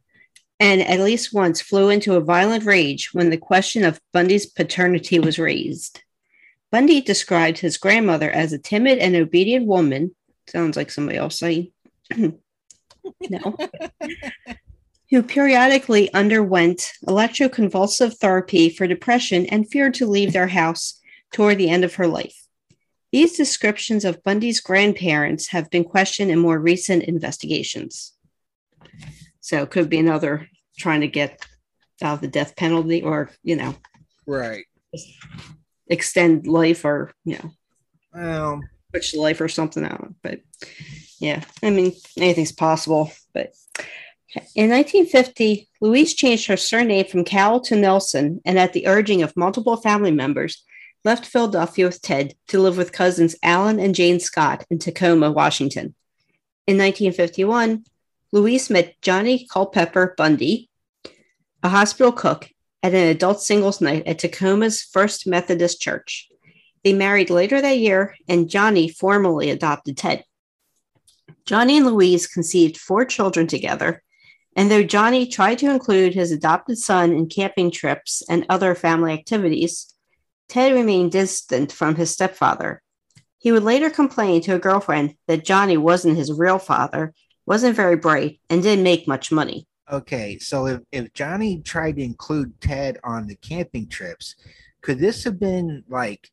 and 0.59 0.81
at 0.81 1.01
least 1.01 1.35
once 1.35 1.61
flew 1.61 1.91
into 1.91 2.15
a 2.15 2.21
violent 2.23 2.65
rage 2.65 3.11
when 3.13 3.29
the 3.29 3.37
question 3.37 3.85
of 3.85 4.01
Bundy's 4.15 4.47
paternity 4.47 5.19
was 5.19 5.39
raised. 5.39 6.03
Bundy 6.71 7.03
described 7.03 7.59
his 7.59 7.77
grandmother 7.77 8.31
as 8.31 8.55
a 8.55 8.59
timid 8.59 8.97
and 8.97 9.15
obedient 9.15 9.67
woman. 9.67 10.17
Sounds 10.49 10.79
like 10.79 10.91
somebody 10.91 11.19
else 11.19 11.39
saying. 11.39 11.73
no 12.17 13.57
who 15.13 15.23
periodically 15.23 16.11
underwent 16.15 16.91
electroconvulsive 17.07 18.17
therapy 18.17 18.71
for 18.71 18.87
depression 18.87 19.45
and 19.47 19.71
feared 19.71 19.93
to 19.93 20.07
leave 20.07 20.33
their 20.33 20.49
house 20.49 20.99
toward 21.35 21.59
the 21.59 21.69
end 21.69 21.85
of 21.85 21.97
her 21.97 22.07
life. 22.07 22.47
These 23.13 23.37
descriptions 23.37 24.07
of 24.07 24.25
Bundy's 24.25 24.59
grandparents 24.61 25.49
have 25.49 25.69
been 25.69 25.85
questioned 25.85 26.31
in 26.31 26.39
more 26.39 26.59
recent 26.59 27.03
investigations. 27.03 28.15
So 29.43 29.63
it 29.63 29.71
could 29.71 29.91
be 29.91 29.99
another 29.99 30.49
trying 30.79 31.03
to 31.03 31.09
get 31.09 31.45
out 32.01 32.15
of 32.15 32.21
the 32.23 32.29
death 32.29 32.57
penalty 32.57 33.03
or, 33.03 33.31
you 33.43 33.57
know, 33.57 33.75
Right. 34.27 34.65
extend 35.89 36.47
life 36.47 36.87
or, 36.87 37.13
you 37.27 37.35
know, 37.37 37.51
Well, 38.15 38.63
switch 38.89 39.15
life 39.15 39.43
or 39.43 39.49
something 39.49 39.85
out. 39.85 40.15
But 40.23 40.41
yeah, 41.21 41.45
I 41.63 41.69
mean, 41.69 41.93
anything's 42.17 42.53
possible. 42.53 43.13
But 43.35 43.53
in 44.55 44.71
1950, 44.71 45.69
Louise 45.81 46.15
changed 46.15 46.47
her 46.47 46.57
surname 46.57 47.05
from 47.05 47.25
Cowell 47.25 47.61
to 47.61 47.77
Nelson, 47.77 48.41
and 48.45 48.59
at 48.59 48.73
the 48.73 48.87
urging 48.87 49.23
of 49.23 49.37
multiple 49.37 49.77
family 49.77 50.11
members, 50.11 50.65
left 51.05 51.27
Philadelphia 51.27 51.87
with 51.87 52.01
Ted 52.01 52.35
to 52.49 52.61
live 52.61 52.77
with 52.77 52.93
cousins 52.93 53.37
Alan 53.43 53.79
and 53.79 53.95
Jane 53.95 54.21
Scott 54.21 54.65
in 54.71 54.79
Tacoma, 54.79 55.31
Washington. 55.31 55.95
In 56.67 56.79
1951, 56.79 57.85
Louise 58.31 58.71
met 58.71 59.01
Johnny 59.03 59.47
Culpepper 59.51 60.15
Bundy, 60.17 60.71
a 61.63 61.69
hospital 61.69 62.13
cook, 62.13 62.49
at 62.83 62.95
an 62.95 63.09
adult 63.09 63.43
singles 63.43 63.81
night 63.81 64.07
at 64.07 64.19
Tacoma's 64.19 64.83
First 64.83 65.27
Methodist 65.27 65.81
Church. 65.81 66.29
They 66.83 66.93
married 66.93 67.31
later 67.31 67.61
that 67.61 67.79
year, 67.79 68.17
and 68.29 68.49
Johnny 68.49 68.89
formally 68.89 69.51
adopted 69.51 69.97
Ted. 69.97 70.25
Johnny 71.45 71.77
and 71.77 71.87
Louise 71.87 72.27
conceived 72.27 72.77
four 72.77 73.05
children 73.05 73.47
together, 73.47 74.03
and 74.57 74.71
though 74.71 74.83
Johnny 74.83 75.27
tried 75.27 75.59
to 75.59 75.71
include 75.71 76.15
his 76.15 76.31
adopted 76.31 76.79
son 76.79 77.13
in 77.13 77.29
camping 77.29 77.71
trips 77.71 78.23
and 78.29 78.47
other 78.49 78.75
family 78.75 79.13
activities, 79.13 79.95
Ted 80.49 80.73
remained 80.73 81.13
distant 81.13 81.73
from 81.73 81.95
his 81.95 82.11
stepfather. 82.11 82.83
He 83.39 83.53
would 83.53 83.63
later 83.65 83.91
complain 83.91 84.43
to 84.43 84.55
a 84.55 84.59
girlfriend 84.59 85.15
that 85.27 85.45
Johnny 85.45 85.77
wasn't 85.77 86.17
his 86.19 86.33
real 86.33 86.59
father, 86.59 87.15
wasn't 87.47 87.75
very 87.75 87.97
bright, 87.97 88.41
and 88.51 88.63
didn't 88.63 88.85
make 88.85 89.09
much 89.09 89.33
money. 89.33 89.67
okay. 89.91 90.39
So 90.39 90.67
if, 90.67 90.81
if 90.93 91.13
Johnny 91.13 91.61
tried 91.61 91.97
to 91.97 92.03
include 92.03 92.61
Ted 92.61 92.99
on 93.03 93.27
the 93.27 93.37
camping 93.37 93.89
trips, 93.89 94.37
could 94.81 94.99
this 94.99 95.25
have 95.25 95.41
been 95.41 95.85
like 95.89 96.31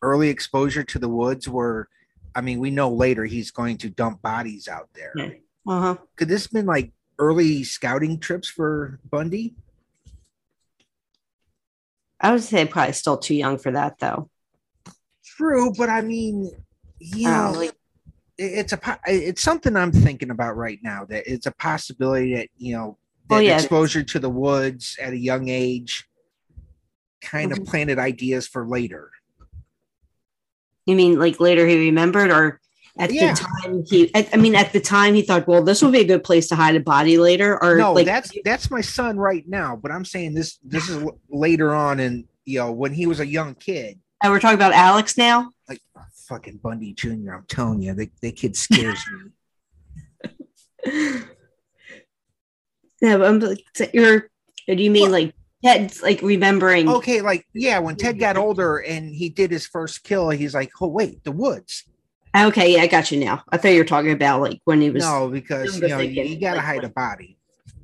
early 0.00 0.28
exposure 0.28 0.84
to 0.84 0.98
the 0.98 1.08
woods 1.08 1.48
where 1.48 1.88
I 2.34 2.40
mean, 2.40 2.58
we 2.58 2.70
know 2.70 2.90
later 2.90 3.24
he's 3.24 3.50
going 3.50 3.78
to 3.78 3.88
dump 3.88 4.20
bodies 4.20 4.66
out 4.66 4.88
there. 4.94 5.12
Yeah. 5.14 5.28
Uh 5.66 5.80
huh. 5.80 5.96
Could 6.16 6.28
this 6.28 6.44
have 6.44 6.52
been 6.52 6.66
like 6.66 6.92
early 7.18 7.64
scouting 7.64 8.18
trips 8.18 8.48
for 8.48 9.00
Bundy? 9.10 9.54
I 12.20 12.32
would 12.32 12.42
say 12.42 12.64
probably 12.66 12.92
still 12.92 13.18
too 13.18 13.34
young 13.34 13.58
for 13.58 13.72
that, 13.72 13.98
though. 13.98 14.30
True, 15.24 15.72
but 15.76 15.88
I 15.88 16.00
mean, 16.00 16.50
you 16.98 17.28
Oh, 17.28 17.52
know, 17.52 17.58
like- 17.58 17.76
it's 18.36 18.72
a 18.72 18.80
it's 19.06 19.42
something 19.42 19.76
I'm 19.76 19.92
thinking 19.92 20.30
about 20.30 20.56
right 20.56 20.80
now. 20.82 21.04
That 21.04 21.22
it's 21.32 21.46
a 21.46 21.52
possibility 21.52 22.34
that 22.34 22.48
you 22.58 22.74
know 22.74 22.98
that 23.28 23.36
Oh, 23.36 23.38
yeah. 23.38 23.58
exposure 23.58 24.02
to 24.02 24.18
the 24.18 24.28
woods 24.28 24.96
at 25.00 25.12
a 25.12 25.16
young 25.16 25.48
age 25.48 26.08
kind 27.20 27.52
of 27.52 27.58
Mhm. 27.60 27.66
planted 27.68 27.98
ideas 28.00 28.48
for 28.48 28.66
later. 28.66 29.10
You 30.84 30.96
mean 30.96 31.16
like 31.18 31.38
later 31.40 31.64
he 31.66 31.78
remembered, 31.78 32.30
or 32.30 32.60
at 32.98 33.12
Yeah. 33.12 33.34
the 33.34 33.40
time 33.62 33.84
he? 33.86 34.14
At, 34.14 34.32
I 34.32 34.36
mean, 34.36 34.54
at 34.54 34.72
the 34.72 34.80
time 34.80 35.14
he 35.14 35.22
thought, 35.22 35.46
well, 35.48 35.62
this 35.62 35.82
will 35.82 35.90
be 35.90 36.00
a 36.00 36.04
good 36.04 36.22
place 36.24 36.48
to 36.48 36.54
hide 36.56 36.76
a 36.76 36.80
body 36.80 37.18
later, 37.18 37.62
or 37.62 37.76
no, 37.76 37.92
like 37.92 38.06
that's 38.06 38.30
that's 38.44 38.70
my 38.70 38.80
son 38.80 39.16
right 39.18 39.46
now. 39.48 39.76
But 39.76 39.90
I'm 39.92 40.04
saying 40.04 40.34
this 40.34 40.58
this 40.62 40.88
is 40.88 41.04
later 41.28 41.74
on, 41.74 42.00
and 42.00 42.24
you 42.44 42.58
know 42.60 42.72
when 42.72 42.92
he 42.92 43.06
was 43.06 43.20
a 43.20 43.26
young 43.26 43.54
kid. 43.54 43.98
and 44.22 44.32
we're 44.32 44.40
talking 44.40 44.54
about 44.56 44.72
Alex 44.72 45.16
now. 45.18 45.50
Like 45.68 45.80
fucking 46.28 46.58
Bundy 46.62 46.92
Jr. 46.94 47.32
I'm 47.34 47.44
telling 47.48 47.82
you, 47.82 47.94
the, 47.94 48.10
the 48.20 48.32
kid 48.32 48.56
scares 48.56 49.02
me. 49.12 49.30
Yeah, 53.00 53.18
but 53.18 53.26
I'm 53.28 53.38
like, 53.40 53.64
you're. 53.92 54.30
Do 54.66 54.82
you 54.82 54.90
mean 54.90 55.02
Well- 55.04 55.12
like 55.12 55.34
Ted's 55.62 56.02
like 56.02 56.22
remembering. 56.22 56.88
Okay, 56.88 57.20
like 57.20 57.46
yeah, 57.54 57.78
when 57.78 57.96
Ted 57.96 58.18
got 58.18 58.36
older 58.36 58.78
and 58.78 59.14
he 59.14 59.28
did 59.28 59.50
his 59.50 59.66
first 59.66 60.04
kill, 60.04 60.30
he's 60.30 60.54
like, 60.54 60.70
oh 60.80 60.88
wait, 60.88 61.22
the 61.24 61.32
woods. 61.32 61.84
Okay, 62.36 62.74
yeah, 62.74 62.82
I 62.82 62.86
got 62.88 63.12
you 63.12 63.20
now. 63.20 63.44
I 63.48 63.56
thought 63.56 63.68
you 63.68 63.78
were 63.78 63.84
talking 63.84 64.10
about 64.10 64.40
like 64.40 64.60
when 64.64 64.80
he 64.80 64.90
was. 64.90 65.04
No, 65.04 65.28
because 65.28 65.80
you 65.80 65.88
know 65.88 65.98
you, 65.98 66.14
thinking, 66.14 66.32
you 66.32 66.40
gotta 66.40 66.56
like, 66.56 66.66
hide 66.66 66.84
a 66.84 66.88
body. 66.88 67.38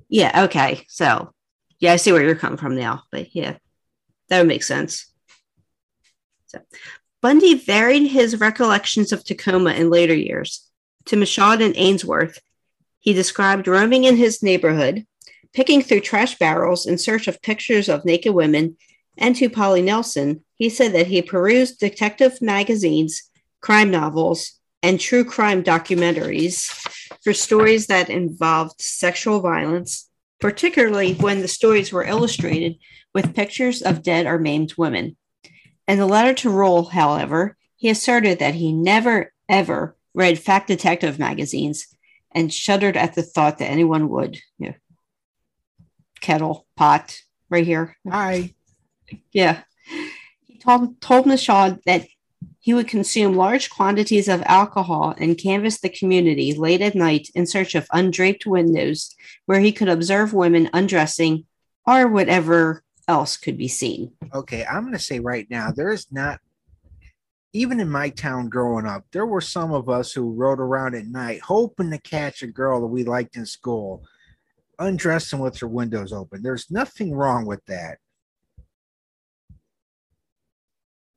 Yeah. 0.09 0.45
Okay. 0.45 0.85
So, 0.89 1.33
yeah, 1.79 1.93
I 1.93 1.97
see 1.97 2.11
where 2.11 2.25
you're 2.25 2.35
coming 2.35 2.59
from 2.59 2.77
now. 2.77 3.05
But 3.13 3.35
yeah, 3.35 3.57
that 4.29 4.39
would 4.39 4.49
make 4.49 4.65
sense. 4.65 5.07
So, 6.47 6.61
Bundy 7.23 7.55
varied 7.55 8.09
his 8.09 8.41
recollections 8.41 9.13
of 9.13 9.25
Tacoma 9.25 9.73
in 9.75 9.89
later 9.89 10.15
years. 10.15 10.69
To 11.07 11.17
Michaud 11.17 11.63
and 11.63 11.75
Aynesworth, 11.75 12.39
he 12.99 13.13
described 13.13 13.69
roaming 13.69 14.05
in 14.05 14.17
his 14.17 14.43
neighborhood, 14.43 15.07
picking 15.53 15.81
through 15.81 16.01
trash 16.01 16.39
barrels 16.39 16.87
in 16.87 16.99
search 16.99 17.29
of 17.29 17.41
pictures 17.41 17.89
of 17.89 18.05
naked 18.05 18.35
women, 18.35 18.77
and 19.17 19.37
to 19.37 19.49
Polly 19.49 19.83
Nelson, 19.83 20.45
he 20.55 20.69
said 20.69 20.93
that 20.93 21.07
he 21.07 21.23
perused 21.23 21.79
detective 21.79 22.41
magazines, 22.43 23.30
crime 23.61 23.91
novels, 23.91 24.61
and 24.83 24.99
true 24.99 25.25
crime 25.25 25.63
documentaries 25.63 26.69
for 27.23 27.35
stories 27.35 27.87
that 27.89 28.09
involved 28.09 28.81
sexual 28.81 29.41
violence, 29.41 30.09
particularly 30.41 31.15
when 31.15 31.41
the 31.41 31.49
stories 31.49 31.93
were 31.93 32.05
illustrated 32.05 32.77
with 33.15 33.35
pictures 33.35 33.83
of 33.83 34.03
dead 34.03 34.27
or 34.27 34.39
maimed 34.39 34.75
women. 34.79 35.17
In 35.87 35.99
the 35.99 36.07
letter 36.07 36.33
to 36.35 36.51
Rule, 36.51 36.87
however, 36.87 37.57
he 37.77 37.91
asserted 37.91 38.39
that 38.39 38.55
he 38.55 38.73
never, 38.73 39.33
ever 39.49 39.97
read 40.15 40.39
fact 40.39 40.69
detective 40.69 41.19
magazines 41.19 41.89
and 42.33 42.53
shuddered 42.53 42.97
at 42.97 43.15
the 43.15 43.23
thought 43.23 43.59
that 43.59 43.71
anyone 43.71 44.09
would. 44.09 44.39
Yeah. 44.59 44.75
Kettle, 46.21 46.67
pot, 46.77 47.21
right 47.49 47.67
here. 47.67 47.97
Hi. 48.09 48.55
Yeah. 49.33 49.63
He 50.45 50.59
told, 50.59 51.01
told 51.01 51.27
Michaud 51.27 51.81
that 51.87 52.07
he 52.61 52.75
would 52.75 52.87
consume 52.87 53.35
large 53.35 53.71
quantities 53.71 54.29
of 54.29 54.43
alcohol 54.45 55.15
and 55.19 55.39
canvass 55.39 55.81
the 55.81 55.89
community 55.89 56.53
late 56.53 56.83
at 56.83 56.95
night 56.95 57.29
in 57.35 57.47
search 57.47 57.75
of 57.75 57.89
undraped 57.93 58.47
windows 58.47 59.17
where 59.47 59.61
he 59.61 59.73
could 59.73 59.89
observe 59.89 60.35
women 60.35 60.69
undressing 60.75 61.47
or 61.87 62.07
whatever 62.07 62.85
else 63.09 63.39
could 63.39 63.57
be 63.57 63.67
seen. 63.67 64.13
Okay, 64.35 64.65
I'm 64.65 64.85
gonna 64.85 64.99
say 64.99 65.19
right 65.19 65.47
now, 65.51 65.71
there 65.73 65.91
is 65.91 66.07
not 66.13 66.39
even 67.53 67.81
in 67.81 67.91
my 67.91 68.11
town 68.11 68.49
growing 68.49 68.87
up, 68.87 69.05
there 69.11 69.27
were 69.27 69.41
some 69.41 69.73
of 69.73 69.89
us 69.89 70.13
who 70.13 70.33
rode 70.33 70.61
around 70.61 70.95
at 70.95 71.07
night 71.07 71.41
hoping 71.41 71.91
to 71.91 71.99
catch 71.99 72.43
a 72.43 72.47
girl 72.47 72.81
that 72.81 72.87
we 72.87 73.03
liked 73.05 73.37
in 73.37 73.47
school, 73.47 74.05
undressing 74.79 75.41
with 75.41 75.59
her 75.59 75.67
windows 75.67 76.13
open. 76.13 76.43
There's 76.43 76.71
nothing 76.71 77.13
wrong 77.13 77.47
with 77.47 77.65
that. 77.67 77.99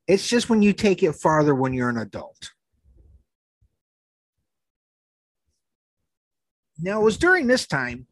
It's 0.07 0.27
just 0.27 0.49
when 0.49 0.61
you 0.61 0.73
take 0.73 1.01
it 1.01 1.13
farther 1.13 1.55
when 1.55 1.73
you're 1.73 1.89
an 1.89 1.97
adult. 1.97 2.51
Now, 6.79 6.99
it 6.99 7.03
was 7.03 7.17
during 7.17 7.47
this 7.47 7.65
time 7.65 8.07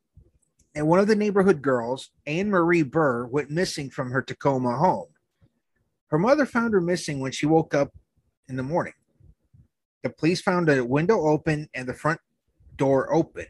that 0.74 0.88
one 0.88 1.00
of 1.00 1.08
the 1.08 1.16
neighborhood 1.16 1.62
girls, 1.62 2.12
Anne 2.26 2.50
Marie 2.50 2.84
Burr, 2.84 3.26
went 3.26 3.50
missing 3.50 3.90
from 3.90 4.12
her 4.12 4.22
Tacoma 4.22 4.78
home. 4.78 5.10
Her 6.08 6.18
mother 6.18 6.46
found 6.46 6.74
her 6.74 6.82
missing 6.82 7.20
when 7.20 7.34
she 7.34 7.46
woke 7.46 7.74
up 7.74 7.92
in 8.48 8.56
the 8.56 8.64
morning. 8.64 8.94
The 10.04 10.10
police 10.10 10.42
found 10.42 10.70
a 10.70 10.86
window 10.86 11.28
open 11.28 11.70
and 11.74 11.88
the 11.88 11.94
front 11.94 12.20
door 12.78 13.14
open. 13.14 13.46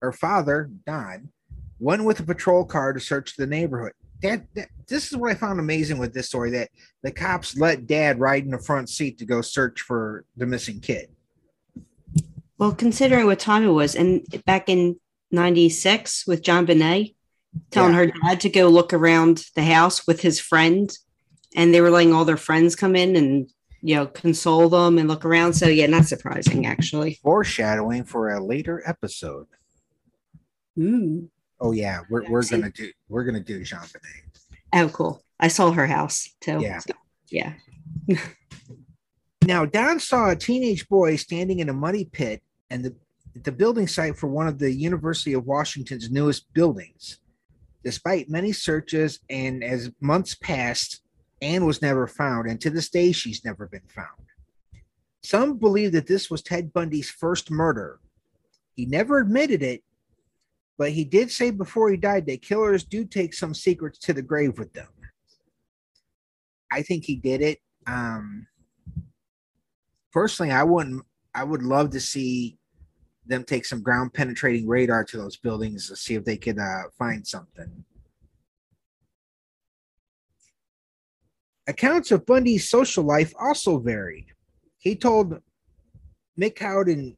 Her 0.00 0.12
father, 0.12 0.70
Don, 0.86 1.30
went 1.78 2.04
with 2.04 2.20
a 2.20 2.24
patrol 2.24 2.64
car 2.64 2.92
to 2.92 3.00
search 3.00 3.36
the 3.36 3.46
neighborhood. 3.46 3.92
Dad, 4.24 4.46
that, 4.54 4.68
this 4.88 5.10
is 5.12 5.18
what 5.18 5.30
I 5.30 5.34
found 5.34 5.60
amazing 5.60 5.98
with 5.98 6.14
this 6.14 6.28
story 6.28 6.50
that 6.52 6.70
the 7.02 7.12
cops 7.12 7.58
let 7.58 7.86
dad 7.86 8.18
ride 8.18 8.44
in 8.44 8.52
the 8.52 8.58
front 8.58 8.88
seat 8.88 9.18
to 9.18 9.26
go 9.26 9.42
search 9.42 9.82
for 9.82 10.24
the 10.34 10.46
missing 10.46 10.80
kid. 10.80 11.10
Well, 12.56 12.72
considering 12.72 13.26
what 13.26 13.38
time 13.38 13.64
it 13.64 13.68
was, 13.72 13.94
and 13.94 14.24
back 14.46 14.70
in 14.70 14.98
96 15.30 16.26
with 16.26 16.40
JonBenét 16.42 17.14
telling 17.70 17.92
Yeah. 17.92 17.98
her 17.98 18.12
dad 18.22 18.40
to 18.40 18.48
go 18.48 18.68
look 18.68 18.94
around 18.94 19.44
the 19.54 19.64
house 19.64 20.06
with 20.06 20.22
his 20.22 20.40
friend, 20.40 20.90
and 21.54 21.74
they 21.74 21.82
were 21.82 21.90
letting 21.90 22.14
all 22.14 22.24
their 22.24 22.38
friends 22.38 22.74
come 22.74 22.96
in 22.96 23.16
and, 23.16 23.50
you 23.82 23.94
know, 23.94 24.06
console 24.06 24.70
them 24.70 24.96
and 24.96 25.06
look 25.06 25.26
around. 25.26 25.52
So, 25.52 25.68
yeah, 25.68 25.86
not 25.86 26.06
surprising, 26.06 26.64
actually. 26.64 27.20
Foreshadowing 27.22 28.04
for 28.04 28.30
a 28.30 28.42
later 28.42 28.82
episode. 28.86 29.48
Ooh. 30.80 31.28
Oh 31.64 31.72
yeah, 31.72 32.00
we're, 32.10 32.28
we're 32.28 32.44
gonna 32.44 32.68
do 32.68 32.90
we're 33.08 33.24
gonna 33.24 33.40
do 33.40 33.62
JonBenét. 33.62 33.96
Oh, 34.74 34.88
cool. 34.90 35.24
I 35.40 35.48
saw 35.48 35.72
her 35.72 35.86
house 35.86 36.28
too. 36.42 36.60
Yeah. 36.60 36.78
So, 36.80 36.92
yeah. 37.30 37.54
Now, 39.46 39.64
Don 39.64 39.98
saw 39.98 40.28
a 40.30 40.36
teenage 40.36 40.86
boy 40.90 41.16
standing 41.16 41.60
in 41.60 41.70
a 41.70 41.72
muddy 41.72 42.04
pit 42.04 42.42
and 42.68 42.84
the, 42.84 42.94
the 43.44 43.52
building 43.52 43.86
site 43.86 44.18
for 44.18 44.26
one 44.26 44.46
of 44.46 44.58
the 44.58 44.70
University 44.70 45.32
of 45.32 45.46
Washington's 45.46 46.10
newest 46.10 46.52
buildings. 46.52 47.20
Despite 47.82 48.28
many 48.28 48.52
searches 48.52 49.20
and 49.30 49.64
as 49.64 49.90
months 50.00 50.34
passed, 50.34 51.00
Anne 51.40 51.64
was 51.64 51.80
never 51.80 52.06
found, 52.06 52.46
and 52.46 52.60
to 52.60 52.68
this 52.68 52.90
day, 52.90 53.12
she's 53.12 53.42
never 53.42 53.66
been 53.68 53.88
found. 53.88 54.08
Some 55.22 55.56
believe 55.56 55.92
that 55.92 56.06
this 56.06 56.30
was 56.30 56.42
Ted 56.42 56.74
Bundy's 56.74 57.10
first 57.10 57.50
murder. 57.50 58.00
He 58.76 58.84
never 58.84 59.18
admitted 59.18 59.62
it, 59.62 59.82
but 60.76 60.90
he 60.90 61.04
did 61.04 61.30
say 61.30 61.50
before 61.50 61.90
he 61.90 61.96
died 61.96 62.26
that 62.26 62.42
killers 62.42 62.84
do 62.84 63.04
take 63.04 63.34
some 63.34 63.54
secrets 63.54 63.98
to 64.00 64.12
the 64.12 64.22
grave 64.22 64.58
with 64.58 64.72
them. 64.72 64.88
I 66.72 66.82
think 66.82 67.04
he 67.04 67.16
did 67.16 67.40
it. 67.40 67.58
Um, 67.86 68.46
personally, 70.12 70.52
I 70.52 70.64
wouldn't. 70.64 71.04
I 71.34 71.44
would 71.44 71.62
love 71.62 71.90
to 71.90 72.00
see 72.00 72.58
them 73.26 73.44
take 73.44 73.64
some 73.64 73.82
ground 73.82 74.12
penetrating 74.12 74.68
radar 74.68 75.04
to 75.04 75.16
those 75.16 75.36
buildings 75.36 75.88
to 75.88 75.96
see 75.96 76.14
if 76.14 76.24
they 76.24 76.36
could 76.36 76.58
uh, 76.58 76.82
find 76.98 77.26
something. 77.26 77.84
Accounts 81.66 82.10
of 82.10 82.26
Bundy's 82.26 82.68
social 82.68 83.04
life 83.04 83.32
also 83.40 83.78
varied. 83.78 84.26
He 84.78 84.94
told 84.94 85.40
Michaud 86.36 86.88
and 86.88 87.16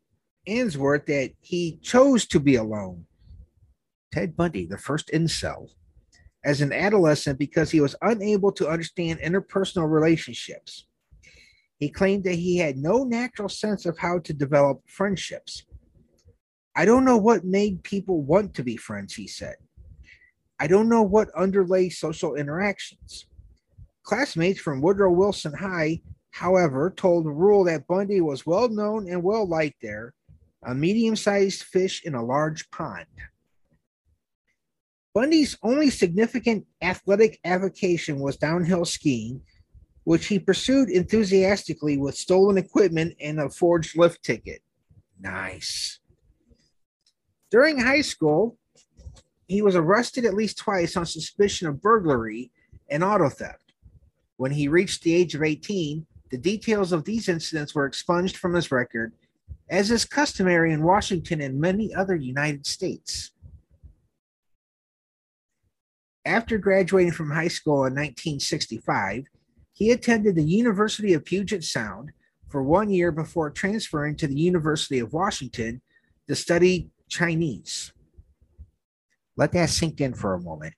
Aynesworth 0.48 1.06
that 1.06 1.32
he 1.40 1.78
chose 1.82 2.26
to 2.26 2.38
be 2.38 2.54
alone. 2.54 3.05
Ted 4.12 4.36
Bundy, 4.36 4.66
the 4.66 4.78
first 4.78 5.10
incel, 5.12 5.70
as 6.44 6.60
an 6.60 6.72
adolescent 6.72 7.38
because 7.38 7.70
he 7.70 7.80
was 7.80 7.96
unable 8.02 8.52
to 8.52 8.68
understand 8.68 9.20
interpersonal 9.20 9.90
relationships. 9.90 10.86
He 11.78 11.90
claimed 11.90 12.24
that 12.24 12.36
he 12.36 12.56
had 12.56 12.78
no 12.78 13.04
natural 13.04 13.48
sense 13.48 13.84
of 13.84 13.98
how 13.98 14.18
to 14.20 14.32
develop 14.32 14.80
friendships. 14.88 15.64
I 16.74 16.84
don't 16.84 17.04
know 17.04 17.16
what 17.16 17.44
made 17.44 17.82
people 17.82 18.22
want 18.22 18.54
to 18.54 18.62
be 18.62 18.76
friends, 18.76 19.14
he 19.14 19.26
said. 19.26 19.56
I 20.58 20.66
don't 20.66 20.88
know 20.88 21.02
what 21.02 21.28
underlay 21.36 21.90
social 21.90 22.34
interactions. 22.34 23.26
Classmates 24.04 24.60
from 24.60 24.80
Woodrow 24.80 25.12
Wilson 25.12 25.52
High, 25.52 26.00
however, 26.30 26.92
told 26.96 27.26
Rule 27.26 27.64
that 27.64 27.86
Bundy 27.86 28.20
was 28.20 28.46
well 28.46 28.68
known 28.68 29.08
and 29.08 29.22
well 29.22 29.46
liked 29.46 29.82
there, 29.82 30.14
a 30.64 30.74
medium 30.74 31.16
sized 31.16 31.64
fish 31.64 32.04
in 32.04 32.14
a 32.14 32.24
large 32.24 32.70
pond. 32.70 33.06
Bundy's 35.16 35.56
only 35.62 35.88
significant 35.88 36.66
athletic 36.82 37.40
avocation 37.42 38.20
was 38.20 38.36
downhill 38.36 38.84
skiing, 38.84 39.40
which 40.04 40.26
he 40.26 40.38
pursued 40.38 40.90
enthusiastically 40.90 41.96
with 41.96 42.14
stolen 42.14 42.58
equipment 42.58 43.14
and 43.18 43.40
a 43.40 43.48
forged 43.48 43.96
lift 43.96 44.22
ticket. 44.22 44.60
Nice. 45.18 46.00
During 47.50 47.78
high 47.78 48.02
school, 48.02 48.58
he 49.48 49.62
was 49.62 49.74
arrested 49.74 50.26
at 50.26 50.34
least 50.34 50.58
twice 50.58 50.98
on 50.98 51.06
suspicion 51.06 51.66
of 51.66 51.80
burglary 51.80 52.50
and 52.90 53.02
auto 53.02 53.30
theft. 53.30 53.72
When 54.36 54.52
he 54.52 54.68
reached 54.68 55.02
the 55.02 55.14
age 55.14 55.34
of 55.34 55.42
18, 55.42 56.04
the 56.30 56.36
details 56.36 56.92
of 56.92 57.04
these 57.04 57.30
incidents 57.30 57.74
were 57.74 57.86
expunged 57.86 58.36
from 58.36 58.52
his 58.52 58.70
record, 58.70 59.14
as 59.70 59.90
is 59.90 60.04
customary 60.04 60.74
in 60.74 60.82
Washington 60.82 61.40
and 61.40 61.58
many 61.58 61.94
other 61.94 62.16
United 62.16 62.66
States. 62.66 63.32
After 66.26 66.58
graduating 66.58 67.12
from 67.12 67.30
high 67.30 67.46
school 67.46 67.84
in 67.84 67.94
1965, 67.94 69.26
he 69.72 69.92
attended 69.92 70.34
the 70.34 70.42
University 70.42 71.12
of 71.12 71.24
Puget 71.24 71.62
Sound 71.62 72.10
for 72.48 72.64
one 72.64 72.90
year 72.90 73.12
before 73.12 73.48
transferring 73.48 74.16
to 74.16 74.26
the 74.26 74.34
University 74.34 74.98
of 74.98 75.12
Washington 75.12 75.80
to 76.26 76.34
study 76.34 76.90
Chinese. 77.08 77.92
Let 79.36 79.52
that 79.52 79.70
sink 79.70 80.00
in 80.00 80.14
for 80.14 80.34
a 80.34 80.42
moment. 80.42 80.74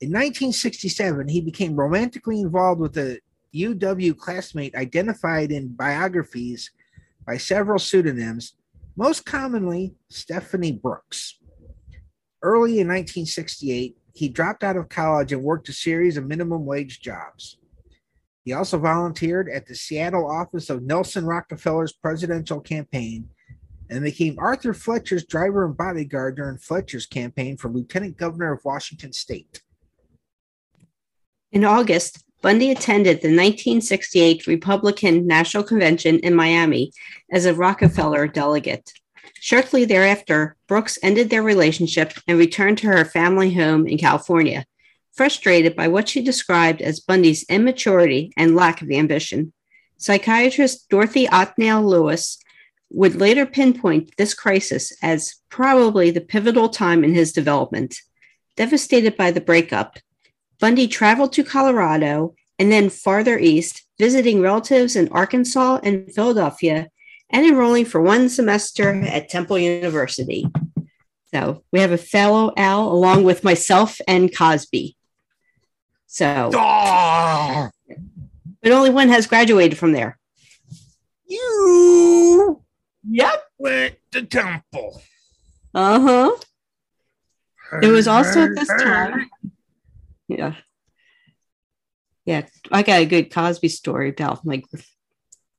In 0.00 0.08
1967, 0.08 1.28
he 1.28 1.42
became 1.42 1.76
romantically 1.76 2.40
involved 2.40 2.80
with 2.80 2.96
a 2.96 3.20
UW 3.54 4.16
classmate 4.16 4.74
identified 4.74 5.52
in 5.52 5.68
biographies 5.68 6.70
by 7.26 7.36
several 7.36 7.78
pseudonyms, 7.78 8.54
most 8.96 9.26
commonly 9.26 9.94
Stephanie 10.08 10.72
Brooks. 10.72 11.38
Early 12.42 12.80
in 12.80 12.88
1968, 12.88 13.96
he 14.14 14.28
dropped 14.28 14.64
out 14.64 14.76
of 14.76 14.88
college 14.88 15.32
and 15.32 15.42
worked 15.42 15.68
a 15.68 15.72
series 15.72 16.16
of 16.16 16.26
minimum 16.26 16.66
wage 16.66 17.00
jobs. 17.00 17.58
He 18.44 18.52
also 18.52 18.78
volunteered 18.78 19.48
at 19.48 19.66
the 19.66 19.74
Seattle 19.74 20.28
office 20.28 20.68
of 20.68 20.82
Nelson 20.82 21.24
Rockefeller's 21.24 21.92
presidential 21.92 22.60
campaign 22.60 23.28
and 23.88 24.02
became 24.02 24.38
Arthur 24.38 24.74
Fletcher's 24.74 25.24
driver 25.24 25.64
and 25.64 25.76
bodyguard 25.76 26.36
during 26.36 26.58
Fletcher's 26.58 27.06
campaign 27.06 27.56
for 27.56 27.70
lieutenant 27.70 28.16
governor 28.16 28.52
of 28.52 28.64
Washington 28.64 29.12
state. 29.12 29.62
In 31.52 31.64
August, 31.64 32.24
Bundy 32.40 32.72
attended 32.72 33.18
the 33.18 33.28
1968 33.28 34.48
Republican 34.48 35.26
National 35.26 35.62
Convention 35.62 36.18
in 36.20 36.34
Miami 36.34 36.92
as 37.30 37.44
a 37.44 37.54
Rockefeller 37.54 38.26
delegate. 38.26 38.90
Shortly 39.44 39.84
thereafter, 39.84 40.54
Brooks 40.68 41.00
ended 41.02 41.28
their 41.28 41.42
relationship 41.42 42.12
and 42.28 42.38
returned 42.38 42.78
to 42.78 42.86
her 42.86 43.04
family 43.04 43.52
home 43.52 43.88
in 43.88 43.98
California, 43.98 44.64
frustrated 45.10 45.74
by 45.74 45.88
what 45.88 46.08
she 46.08 46.22
described 46.22 46.80
as 46.80 47.00
Bundy's 47.00 47.42
immaturity 47.48 48.32
and 48.36 48.54
lack 48.54 48.82
of 48.82 48.90
ambition. 48.92 49.52
Psychiatrist 49.96 50.88
Dorothy 50.88 51.26
Otnow 51.26 51.84
Lewis 51.84 52.38
would 52.92 53.16
later 53.16 53.44
pinpoint 53.44 54.16
this 54.16 54.32
crisis 54.32 54.92
as 55.02 55.34
probably 55.48 56.12
the 56.12 56.20
pivotal 56.20 56.68
time 56.68 57.02
in 57.02 57.12
his 57.12 57.32
development. 57.32 57.96
Devastated 58.56 59.16
by 59.16 59.32
the 59.32 59.40
breakup, 59.40 59.98
Bundy 60.60 60.86
traveled 60.86 61.32
to 61.32 61.42
Colorado 61.42 62.36
and 62.60 62.70
then 62.70 62.88
farther 62.88 63.40
east, 63.40 63.88
visiting 63.98 64.40
relatives 64.40 64.94
in 64.94 65.08
Arkansas 65.08 65.80
and 65.82 66.14
Philadelphia, 66.14 66.90
and 67.32 67.46
enrolling 67.46 67.84
for 67.86 68.00
one 68.00 68.28
semester 68.28 68.90
at 69.04 69.28
Temple 69.28 69.58
University. 69.58 70.46
So 71.34 71.64
we 71.72 71.80
have 71.80 71.92
a 71.92 71.98
fellow 71.98 72.52
Al 72.56 72.88
along 72.92 73.24
with 73.24 73.42
myself 73.42 74.00
and 74.06 74.34
Cosby. 74.34 74.96
So, 76.06 76.50
Oh, 76.54 77.70
but 78.62 78.72
only 78.72 78.90
one 78.90 79.08
has 79.08 79.26
graduated 79.26 79.78
from 79.78 79.92
there. 79.92 80.18
you 81.26 82.62
Yep. 83.10 83.44
went 83.58 83.96
to 84.12 84.22
temple. 84.22 85.02
Uh 85.74 86.00
huh. 86.00 86.36
It 87.82 87.88
was 87.88 88.06
also 88.06 88.44
at 88.44 88.54
this 88.54 88.68
time. 88.68 89.30
Yeah. 90.28 90.54
Yeah, 92.26 92.46
I 92.70 92.82
got 92.82 93.00
a 93.00 93.06
good 93.06 93.32
Cosby 93.32 93.68
story 93.68 94.10
about 94.10 94.46
like 94.46 94.64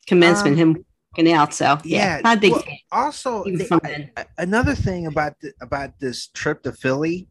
commencement, 0.07 0.53
Um, 0.53 0.59
him 0.59 0.69
working 0.69 0.85
out. 1.19 1.53
So 1.53 1.77
yeah, 1.83 2.19
Yeah. 2.23 2.33
a 2.33 2.37
big 2.37 2.51
well, 2.53 2.63
also, 2.91 3.43
they- 3.45 3.65
from 3.65 3.79
then. 3.83 4.11
a- 4.17 4.25
another 4.37 4.75
thing 4.75 5.07
about 5.07 5.39
the, 5.41 5.53
about 5.61 5.99
this 5.99 6.27
trip 6.27 6.63
to 6.63 6.71
Philly, 6.71 7.27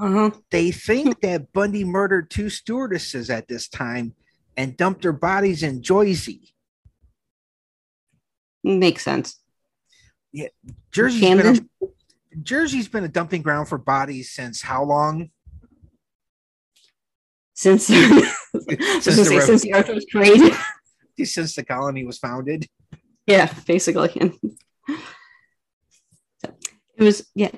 Uh-huh. 0.00 0.30
they 0.50 0.70
think 0.70 1.20
that 1.22 1.52
Bundy 1.52 1.84
murdered 1.84 2.30
two 2.30 2.48
stewardesses 2.50 3.30
at 3.30 3.48
this 3.48 3.68
time 3.68 4.14
and 4.56 4.76
dumped 4.76 5.02
their 5.02 5.12
bodies 5.12 5.62
in 5.62 5.82
Jersey. 5.82 6.54
Makes 8.62 9.02
sense. 9.02 9.40
Yeah, 10.32 10.48
Jersey's 10.90 11.20
been 11.20 11.68
a, 11.82 11.86
Jersey's 12.42 12.88
been 12.88 13.04
a 13.04 13.08
dumping 13.08 13.42
ground 13.42 13.68
for 13.68 13.78
bodies 13.78 14.30
since 14.30 14.62
how 14.62 14.82
long? 14.82 15.30
Since 17.54 17.86
since, 17.86 18.34
the, 18.58 19.26
rev- 19.36 19.42
since 19.44 19.62
the 19.62 19.74
earth 19.74 19.88
was 19.88 20.06
created. 20.10 20.52
Since 21.22 21.54
the 21.54 21.64
colony 21.64 22.04
was 22.04 22.18
founded. 22.18 22.66
yeah, 23.26 23.52
basically. 23.66 24.10
it 26.44 26.52
was 26.98 27.28
yeah. 27.34 27.50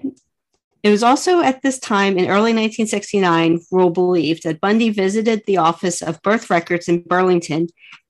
It 0.82 0.90
was 0.90 1.02
also 1.02 1.40
at 1.40 1.62
this 1.62 1.80
time 1.80 2.16
in 2.16 2.26
early 2.26 2.54
1969, 2.54 3.60
Rule 3.72 3.90
believed 3.90 4.44
that 4.44 4.60
Bundy 4.60 4.90
visited 4.90 5.42
the 5.44 5.56
office 5.56 6.00
of 6.00 6.22
birth 6.22 6.48
records 6.48 6.88
in 6.88 7.02
Burlington 7.02 7.66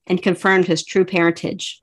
and 0.07 0.23
confirmed 0.23 0.67
his 0.67 0.85
true 0.85 1.07
parentage. 1.07 1.83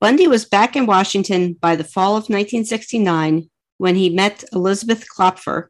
Bundy 0.00 0.26
was 0.26 0.44
back 0.44 0.74
in 0.74 0.86
Washington 0.86 1.52
by 1.54 1.76
the 1.76 1.84
fall 1.84 2.12
of 2.16 2.24
1969 2.24 3.48
when 3.78 3.94
he 3.94 4.10
met 4.10 4.44
Elizabeth 4.52 5.06
Kloepfer, 5.08 5.68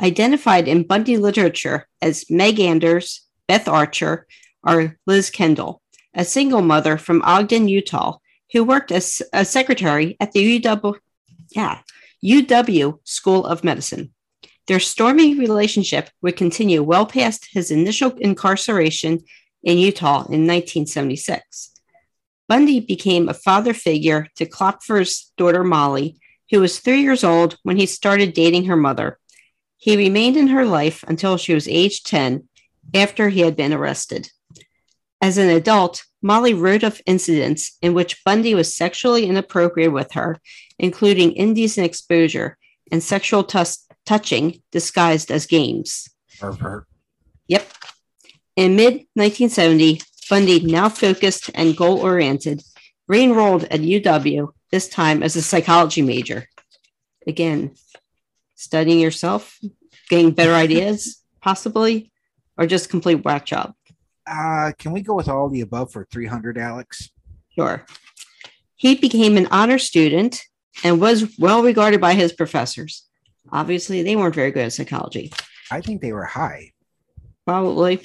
identified 0.00 0.68
in 0.68 0.86
Bundy 0.86 1.16
literature 1.16 1.88
as 2.00 2.30
Meg 2.30 2.60
Anders, 2.60 3.26
Beth 3.48 3.68
Archer, 3.68 4.26
or 4.66 4.96
Liz 5.06 5.30
Kendall, 5.30 5.82
a 6.14 6.24
single 6.24 6.62
mother 6.62 6.96
from 6.96 7.22
Ogden, 7.22 7.68
Utah, 7.68 8.18
who 8.52 8.64
worked 8.64 8.92
as 8.92 9.22
a 9.32 9.44
secretary 9.44 10.16
at 10.20 10.32
the 10.32 10.60
UW, 10.60 10.96
yeah, 11.50 11.80
UW 12.24 12.98
School 13.04 13.44
of 13.46 13.64
Medicine. 13.64 14.12
Their 14.66 14.80
stormy 14.80 15.38
relationship 15.38 16.08
would 16.22 16.36
continue 16.36 16.82
well 16.82 17.04
past 17.04 17.48
his 17.52 17.70
initial 17.70 18.12
incarceration 18.12 19.20
in 19.62 19.78
Utah 19.78 20.20
in 20.26 20.46
1976. 20.46 21.72
Bundy 22.48 22.80
became 22.80 23.28
a 23.28 23.34
father 23.34 23.74
figure 23.74 24.28
to 24.36 24.46
Kloepfer's 24.46 25.32
daughter 25.36 25.64
Molly, 25.64 26.18
who 26.50 26.60
was 26.60 26.78
three 26.78 27.02
years 27.02 27.24
old 27.24 27.58
when 27.62 27.76
he 27.76 27.86
started 27.86 28.34
dating 28.34 28.66
her 28.66 28.76
mother. 28.76 29.18
He 29.76 29.96
remained 29.96 30.36
in 30.36 30.48
her 30.48 30.64
life 30.64 31.04
until 31.08 31.36
she 31.36 31.54
was 31.54 31.68
age 31.68 32.04
10, 32.04 32.48
after 32.94 33.28
he 33.28 33.40
had 33.40 33.56
been 33.56 33.72
arrested. 33.72 34.30
As 35.24 35.38
an 35.38 35.48
adult, 35.48 36.04
Molly 36.20 36.52
wrote 36.52 36.82
of 36.82 37.00
incidents 37.06 37.78
in 37.80 37.94
which 37.94 38.22
Bundy 38.26 38.54
was 38.54 38.76
sexually 38.76 39.24
inappropriate 39.24 39.90
with 39.90 40.12
her, 40.12 40.38
including 40.78 41.32
indecent 41.32 41.86
exposure 41.86 42.58
and 42.92 43.02
sexual 43.02 43.42
touching 44.04 44.60
disguised 44.70 45.30
as 45.30 45.46
games. 45.46 46.10
Pervert. 46.38 46.84
Yep. 47.48 47.66
In 48.56 48.76
mid 48.76 49.06
1970, 49.14 50.02
Bundy, 50.28 50.60
now 50.60 50.90
focused 50.90 51.50
and 51.54 51.74
goal 51.74 52.00
oriented, 52.00 52.62
re 53.08 53.24
enrolled 53.24 53.64
at 53.64 53.80
UW, 53.80 54.52
this 54.70 54.90
time 54.90 55.22
as 55.22 55.36
a 55.36 55.42
psychology 55.42 56.02
major. 56.02 56.50
Again, 57.26 57.76
studying 58.56 59.00
yourself, 59.00 59.58
getting 60.10 60.32
better 60.32 60.52
ideas, 60.52 61.22
possibly, 61.40 62.12
or 62.58 62.66
just 62.66 62.90
complete 62.90 63.24
whack 63.24 63.46
job. 63.46 63.72
Uh, 64.26 64.72
can 64.78 64.92
we 64.92 65.02
go 65.02 65.14
with 65.14 65.28
all 65.28 65.48
the 65.48 65.60
above 65.60 65.92
for 65.92 66.06
300, 66.10 66.58
Alex? 66.58 67.10
Sure. 67.54 67.84
He 68.76 68.94
became 68.94 69.36
an 69.36 69.46
honor 69.50 69.78
student 69.78 70.42
and 70.82 71.00
was 71.00 71.38
well 71.38 71.62
regarded 71.62 72.00
by 72.00 72.14
his 72.14 72.32
professors. 72.32 73.06
Obviously, 73.52 74.02
they 74.02 74.16
weren't 74.16 74.34
very 74.34 74.50
good 74.50 74.66
at 74.66 74.72
psychology. 74.72 75.32
I 75.70 75.80
think 75.80 76.00
they 76.00 76.12
were 76.12 76.24
high. 76.24 76.72
Probably. 77.46 78.00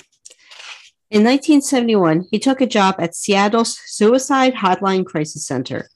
In 1.12 1.24
1971, 1.24 2.28
he 2.30 2.38
took 2.38 2.62
a 2.62 2.68
job 2.68 2.96
at 3.00 3.16
Seattle's 3.16 3.80
Suicide 3.86 4.54
Hotline 4.54 5.06
Crisis 5.06 5.48
Center. 5.48 5.90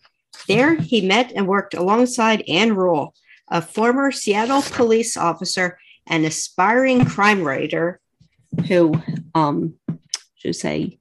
There, 0.47 0.75
he 0.75 1.01
met 1.01 1.31
and 1.35 1.47
worked 1.47 1.73
alongside 1.73 2.43
Ann 2.47 2.75
Rule, 2.75 3.13
a 3.49 3.61
former 3.61 4.11
Seattle 4.11 4.63
police 4.63 5.15
officer 5.15 5.77
and 6.07 6.25
aspiring 6.25 7.05
crime 7.05 7.43
writer 7.43 7.99
who, 8.67 8.93
um, 9.35 9.75
should 10.43 10.55
say, 10.55 10.99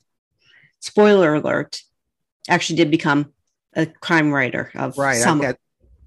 spoiler 0.80 1.34
alert, 1.34 1.80
actually 2.48 2.76
did 2.76 2.90
become 2.90 3.32
a 3.74 3.86
crime 3.86 4.32
writer 4.32 4.70
of 4.74 4.96
Right. 4.98 5.24
I've 5.24 5.40
got, 5.40 5.56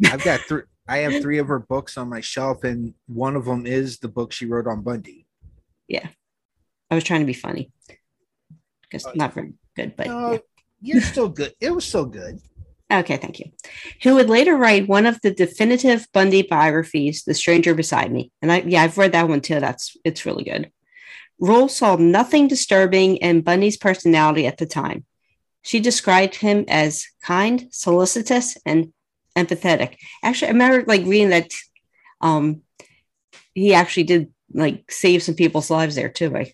I've 0.06 0.24
got 0.24 0.42
three. 0.42 0.62
I 0.88 0.98
have 0.98 1.22
three 1.24 1.40
of 1.40 1.48
her 1.48 1.58
books 1.58 1.98
on 1.98 2.10
my 2.10 2.22
shelf, 2.22 2.64
and 2.64 2.94
one 3.08 3.36
of 3.36 3.46
them 3.46 3.66
is 3.66 3.98
the 3.98 4.08
book 4.08 4.32
she 4.32 4.46
wrote 4.46 4.68
on 4.68 4.82
Bundy. 4.82 5.26
Yeah, 5.88 6.08
I 6.92 6.96
was 6.96 7.04
trying 7.04 7.22
to 7.22 7.26
be 7.26 7.34
funny 7.34 7.72
because 8.84 9.06
uh, 9.08 9.14
not 9.16 9.34
very 9.34 9.54
good, 9.76 9.96
but 9.96 10.06
yeah. 10.06 10.38
you're 10.82 11.02
still 11.02 11.28
good. 11.28 11.54
It 11.60 11.72
was 11.72 11.86
still 11.86 12.06
good. 12.06 12.40
Okay, 12.92 13.18
thank 13.18 13.40
you. 13.40 13.52
Who 14.04 14.14
would 14.16 14.30
later 14.30 14.56
write 14.56 14.88
one 14.88 15.08
of 15.08 15.20
the 15.22 15.32
definitive 15.32 16.08
Bundy 16.14 16.44
biographies, 16.44 17.24
The 17.24 17.34
Stranger 17.34 17.74
Beside 17.74 18.12
Me. 18.12 18.32
And 18.44 18.52
I 18.52 18.62
yeah, 18.62 18.84
I've 18.84 19.00
read 19.00 19.14
that 19.14 19.28
one 19.28 19.42
too. 19.42 19.60
That's 19.60 19.98
it's 20.06 20.26
really 20.26 20.44
good. 20.44 20.72
Rule 21.40 21.68
saw 21.68 21.96
nothing 21.96 22.48
disturbing 22.48 23.18
in 23.18 23.42
Bundy's 23.42 23.78
personality 23.78 24.48
at 24.48 24.58
the 24.58 24.66
time. 24.66 25.06
She 25.62 25.80
described 25.80 26.36
him 26.36 26.66
as 26.68 27.06
kind, 27.22 27.68
solicitous, 27.72 28.58
and 28.66 28.94
empathetic. 29.36 29.98
Actually, 30.24 30.50
I 30.50 30.52
remember 30.52 30.86
like 30.88 31.02
reading 31.06 31.30
that 31.30 31.52
um 32.22 32.62
he 33.54 33.74
actually 33.74 34.04
did 34.04 34.32
like 34.54 34.90
save 34.92 35.24
some 35.24 35.36
people's 35.36 35.70
lives 35.70 35.96
there 35.96 36.10
too, 36.10 36.30
right? 36.30 36.54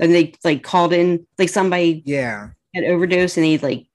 And 0.00 0.12
they 0.14 0.34
like 0.44 0.62
called 0.62 0.92
in 0.92 1.26
like 1.38 1.48
somebody 1.48 2.02
Yeah. 2.06 2.50
had 2.74 2.84
overdose 2.84 3.36
and 3.36 3.46
he 3.46 3.58
like 3.58 3.86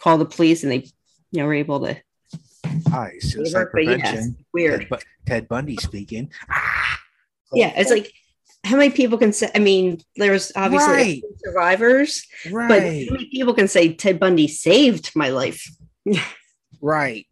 called 0.00 0.20
the 0.20 0.26
police 0.26 0.62
and 0.62 0.70
they 0.70 0.84
you 1.32 1.40
know 1.40 1.46
were 1.46 1.54
able 1.54 1.80
to 1.86 1.96
Hi, 2.88 3.12
suicide 3.20 3.68
but 3.72 3.84
yes, 3.84 4.00
prevention. 4.00 4.36
weird 4.52 4.86
Ted, 4.88 5.02
Ted 5.26 5.48
Bundy 5.48 5.76
speaking. 5.78 6.30
Ah. 6.50 7.00
yeah 7.54 7.72
it's 7.76 7.90
like 7.90 8.12
how 8.64 8.76
many 8.76 8.90
people 8.90 9.18
can 9.18 9.32
say 9.32 9.50
i 9.54 9.58
mean 9.58 10.00
there's 10.16 10.50
obviously 10.56 10.92
Right. 10.94 11.22
survivors 11.44 12.26
but 12.44 12.82
how 12.82 13.12
many 13.12 13.28
people 13.30 13.54
can 13.54 13.68
say 13.68 13.92
ted 13.92 14.18
bundy 14.18 14.48
saved 14.48 15.10
my 15.14 15.28
life 15.28 15.68
right. 16.80 17.26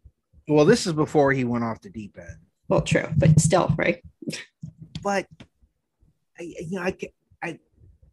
Well, 0.47 0.65
this 0.65 0.85
is 0.87 0.93
before 0.93 1.31
he 1.31 1.43
went 1.43 1.63
off 1.63 1.81
the 1.81 1.89
deep 1.89 2.17
end. 2.19 2.37
well 2.67 2.81
true 2.81 3.07
but 3.17 3.39
still 3.39 3.73
right 3.77 4.01
but 5.01 5.27
I, 6.39 6.43
you 6.43 6.77
know, 6.79 6.81
I, 6.81 6.97
I 7.43 7.59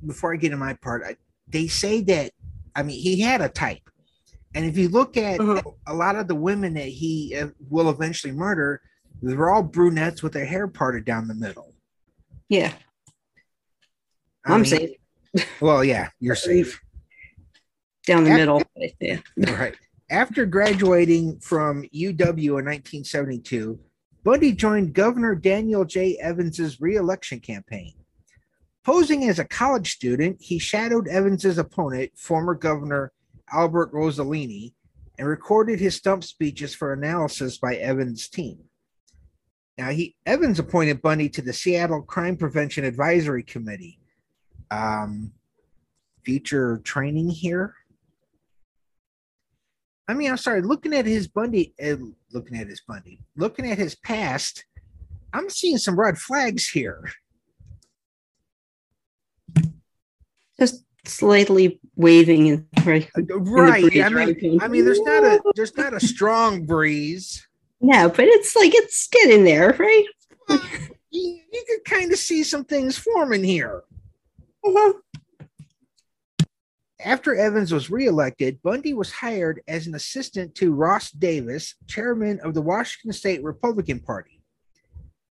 before 0.04 0.33
I 0.35 0.37
get 0.37 0.52
in 0.52 0.59
my 0.59 0.74
part, 0.74 1.02
I, 1.06 1.16
they 1.48 1.68
say 1.68 2.02
that 2.02 2.33
I 2.76 2.83
mean 2.83 2.98
he 3.00 3.20
had 3.20 3.40
a 3.40 3.48
type, 3.48 3.88
and 4.54 4.64
if 4.64 4.76
you 4.76 4.88
look 4.88 5.16
at 5.16 5.40
Uh-huh. 5.40 5.62
a 5.87 5.94
lot 5.94 6.16
of 6.16 6.28
the 6.28 6.35
women 6.35 6.74
that 6.74 6.88
he 6.88 7.37
uh, 7.40 7.48
will 7.70 7.88
eventually 7.90 8.33
murder, 8.33 8.83
they're 9.22 9.48
all 9.50 9.62
brunettes 9.62 10.22
with 10.22 10.33
their 10.33 10.44
hair 10.44 10.66
parted 10.68 11.04
down 11.04 11.28
the 11.28 11.35
middle. 11.35 11.74
Yeah, 12.48 12.72
I'm 14.44 14.64
safe 14.64 14.90
Well, 15.61 15.85
yeah, 15.85 16.09
you're 16.18 16.35
safe. 16.50 16.81
down 18.07 18.24
the 18.24 18.31
Af- 18.31 18.37
middle. 18.37 18.62
yeah. 19.00 19.18
right. 19.37 19.76
After 20.11 20.44
graduating 20.44 21.38
from 21.38 21.83
UW 21.94 22.59
in 22.59 22.64
1972, 22.66 23.79
Bundy 24.24 24.53
joined 24.53 24.92
Governor 24.92 25.35
Daniel 25.37 25.85
J. 25.85 26.16
Evans's 26.20 26.81
reelection 26.81 27.38
campaign. 27.40 27.92
Posing 28.85 29.29
as 29.29 29.38
a 29.38 29.44
college 29.44 29.92
student, 29.92 30.38
he 30.40 30.59
shadowed 30.59 31.07
Evans's 31.07 31.59
opponent, 31.59 32.11
former 32.16 32.55
Governor 32.55 33.12
Albert 33.53 33.92
Rosellini, 33.92 34.72
and 35.18 35.29
recorded 35.29 35.79
his 35.79 35.94
stump 35.94 36.24
speeches 36.24 36.74
for 36.74 36.92
analysis 36.92 37.59
by 37.59 37.76
Evans' 37.76 38.29
team. 38.29 38.59
Now, 39.79 39.90
he 39.90 40.16
Evans 40.26 40.59
appointed 40.59 41.03
Bundy 41.03 41.29
to 41.29 41.42
the 41.42 41.53
Seattle 41.53 42.03
Crime 42.03 42.37
Prevention 42.37 42.85
Advisory 42.85 43.42
Committee. 43.44 44.00
Um, 44.70 45.33
future 46.24 46.80
training 46.85 47.28
here. 47.30 47.74
I 50.09 50.14
mean, 50.14 50.30
I'm 50.30 50.37
sorry. 50.37 50.62
Looking 50.62 50.92
at 50.92 51.06
his 51.06 51.28
Bundy, 51.28 51.72
uh, 51.83 51.96
looking 52.33 52.56
at 52.59 52.66
his 52.66 52.80
Bundy, 52.80 53.20
looking 53.37 53.70
at 53.70 53.78
his 53.78 53.94
past, 53.94 54.64
I'm 55.33 55.48
seeing 55.48 55.78
some 55.78 55.98
red 55.98 56.18
flags 56.18 56.68
here. 56.68 57.11
Just 60.59 60.85
slightly 61.04 61.80
waving 61.96 62.66
right. 62.85 63.09
Right. 63.14 63.83
breeze, 63.83 64.02
I 64.02 64.09
mean, 64.09 64.14
right? 64.14 64.62
I 64.62 64.68
mean, 64.68 64.85
there's 64.85 65.00
not 65.00 65.22
a 65.22 65.40
there's 65.54 65.76
not 65.76 65.94
a 65.94 66.00
strong 66.00 66.66
breeze. 66.66 67.46
No, 67.80 68.09
but 68.09 68.24
it's 68.24 68.54
like 68.56 68.74
it's 68.74 69.06
getting 69.09 69.44
there, 69.44 69.74
right? 69.78 70.04
You, 71.12 71.40
you 71.52 71.64
could 71.66 71.85
kind 71.85 72.12
of 72.12 72.18
see 72.18 72.42
some 72.42 72.64
things 72.64 72.98
forming 72.98 73.42
here. 73.44 73.85
Uh-huh. 74.64 74.92
After 77.03 77.35
Evans 77.35 77.73
was 77.73 77.90
reelected, 77.90 78.61
Bundy 78.62 78.92
was 78.92 79.11
hired 79.11 79.62
as 79.66 79.87
an 79.87 79.94
assistant 79.94 80.55
to 80.57 80.75
Ross 80.75 81.11
Davis, 81.11 81.75
chairman 81.87 82.40
of 82.40 82.53
the 82.53 82.61
Washington 82.61 83.12
State 83.12 83.42
Republican 83.42 84.01
Party. 84.01 84.42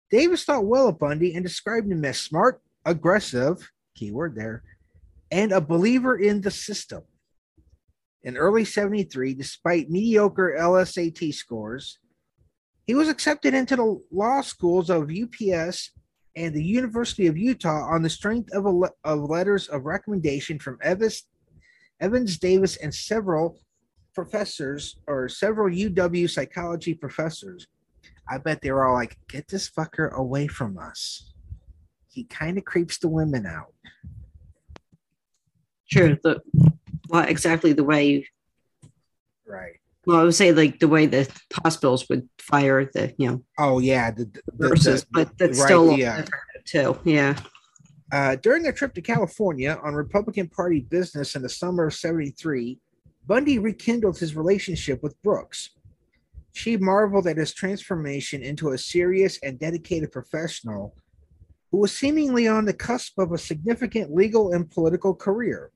Davis 0.09 0.45
thought 0.45 0.65
well 0.65 0.87
of 0.87 0.99
Bundy 0.99 1.35
and 1.35 1.43
described 1.43 1.91
him 1.91 2.05
as 2.05 2.19
smart, 2.19 2.61
aggressive, 2.85 3.69
keyword 3.95 4.35
there, 4.35 4.63
and 5.29 5.51
a 5.51 5.59
believer 5.59 6.17
in 6.17 6.39
the 6.39 6.51
system. 6.51 7.03
In 8.23 8.37
early 8.37 8.63
73, 8.63 9.33
despite 9.33 9.89
mediocre 9.89 10.55
LSAT 10.57 11.33
scores, 11.33 11.99
he 12.85 12.95
was 12.95 13.09
accepted 13.09 13.53
into 13.53 13.75
the 13.75 14.01
law 14.09 14.39
schools 14.39 14.89
of 14.89 15.11
UPS 15.11 15.91
and 16.37 16.53
the 16.53 16.63
University 16.63 17.25
of 17.25 17.35
Utah 17.35 17.83
on 17.89 18.03
the 18.03 18.09
strength 18.09 18.53
of, 18.53 18.65
a 18.65 18.69
le- 18.69 18.91
of 19.03 19.21
letters 19.21 19.67
of 19.69 19.85
recommendation 19.85 20.59
from 20.59 20.77
Evans, 20.83 21.23
Evans 21.99 22.37
Davis 22.37 22.77
and 22.77 22.93
several 22.93 23.59
professors 24.13 24.97
or 25.07 25.27
several 25.27 25.75
UW 25.75 26.29
psychology 26.29 26.93
professors. 26.93 27.67
I 28.29 28.37
bet 28.37 28.61
they 28.61 28.71
were 28.71 28.85
all 28.85 28.93
like, 28.93 29.17
get 29.27 29.47
this 29.47 29.67
fucker 29.69 30.11
away 30.13 30.47
from 30.47 30.77
us. 30.77 31.33
He 32.07 32.25
kind 32.25 32.57
of 32.57 32.65
creeps 32.65 32.99
the 32.99 33.09
women 33.09 33.47
out. 33.47 33.73
Sure. 35.85 36.17
The 36.23 36.41
well, 37.09 37.23
exactly 37.23 37.73
the 37.73 37.83
way. 37.83 38.27
Right. 39.47 39.79
Well, 40.07 40.21
I 40.21 40.23
would 40.23 40.35
say 40.35 40.53
like 40.53 40.79
the 40.79 40.87
way 40.87 41.05
the 41.05 41.29
hospitals 41.65 42.07
would 42.09 42.29
fire 42.39 42.85
the 42.85 43.13
you 43.17 43.27
know 43.27 43.43
Oh, 43.59 43.79
yeah. 43.79 44.09
The, 44.11 44.23
the, 44.57 44.69
nurses, 44.69 45.01
the- 45.01 45.07
but 45.11 45.37
that's 45.37 45.59
right, 45.59 45.65
still 45.67 45.97
yeah. 45.97 46.25
too. 46.65 46.97
Yeah. 47.03 47.37
Uh, 48.13 48.37
during 48.37 48.63
their 48.63 48.71
trip 48.71 48.93
to 48.93 49.01
California 49.01 49.77
on 49.83 49.93
Republican 49.93 50.47
Party 50.47 50.79
business 50.79 51.35
in 51.35 51.41
the 51.41 51.49
summer 51.49 51.87
of 51.87 51.93
73, 51.93 52.79
Bundy 53.25 53.59
rekindled 53.59 54.17
his 54.17 54.33
relationship 54.33 55.03
with 55.03 55.21
Brooks. 55.23 55.71
She 56.53 56.77
marveled 56.77 57.27
at 57.27 57.35
his 57.35 57.53
transformation 57.53 58.41
into 58.41 58.69
a 58.69 58.77
serious 58.77 59.37
and 59.43 59.59
dedicated 59.59 60.13
professional 60.13 60.95
who 61.69 61.79
was 61.79 61.91
seemingly 61.91 62.47
on 62.47 62.63
the 62.63 62.73
cusp 62.73 63.19
of 63.19 63.33
a 63.33 63.37
significant 63.37 64.15
legal 64.15 64.53
and 64.53 64.71
political 64.71 65.13
career. 65.13 65.69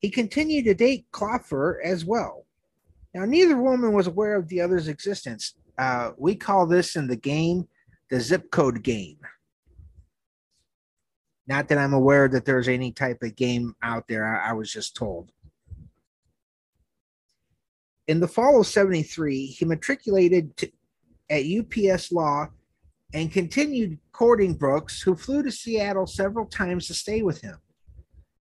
He 0.00 0.10
continued 0.10 0.66
to 0.66 0.74
date 0.74 1.06
Kloepfer 1.10 1.76
as 1.82 2.04
well. 2.04 2.44
Now, 3.14 3.24
neither 3.24 3.56
woman 3.56 3.92
was 3.92 4.06
aware 4.06 4.36
of 4.36 4.48
the 4.48 4.60
other's 4.60 4.88
existence. 4.88 5.54
Uh, 5.78 6.12
we 6.16 6.34
call 6.34 6.66
this 6.66 6.96
in 6.96 7.06
the 7.06 7.16
game 7.16 7.68
the 8.10 8.20
zip 8.20 8.50
code 8.50 8.82
game. 8.82 9.16
Not 11.46 11.68
that 11.68 11.78
I'm 11.78 11.94
aware 11.94 12.28
that 12.28 12.44
there's 12.44 12.68
any 12.68 12.92
type 12.92 13.22
of 13.22 13.36
game 13.36 13.74
out 13.82 14.06
there. 14.06 14.24
I, 14.24 14.50
I 14.50 14.52
was 14.52 14.70
just 14.70 14.94
told. 14.94 15.32
In 18.06 18.20
the 18.20 18.28
fall 18.28 18.60
of 18.60 18.66
73, 18.66 19.46
he 19.46 19.64
matriculated 19.64 20.54
to, 20.58 20.70
at 21.30 21.44
UPS 21.44 22.12
Law 22.12 22.48
and 23.14 23.32
continued 23.32 23.98
courting 24.12 24.54
Brooks, 24.54 25.00
who 25.00 25.16
flew 25.16 25.42
to 25.42 25.50
Seattle 25.50 26.06
several 26.06 26.44
times 26.44 26.86
to 26.88 26.94
stay 26.94 27.22
with 27.22 27.40
him. 27.40 27.56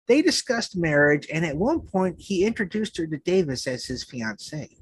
They 0.08 0.22
discussed 0.22 0.78
marriage, 0.78 1.28
and 1.32 1.46
at 1.46 1.58
one 1.58 1.82
point, 1.82 2.16
he 2.20 2.46
introduced 2.46 2.98
her 2.98 3.08
to 3.08 3.18
Davis 3.18 3.68
as 3.68 3.86
his 3.86 4.04
fiancee. 4.04 4.78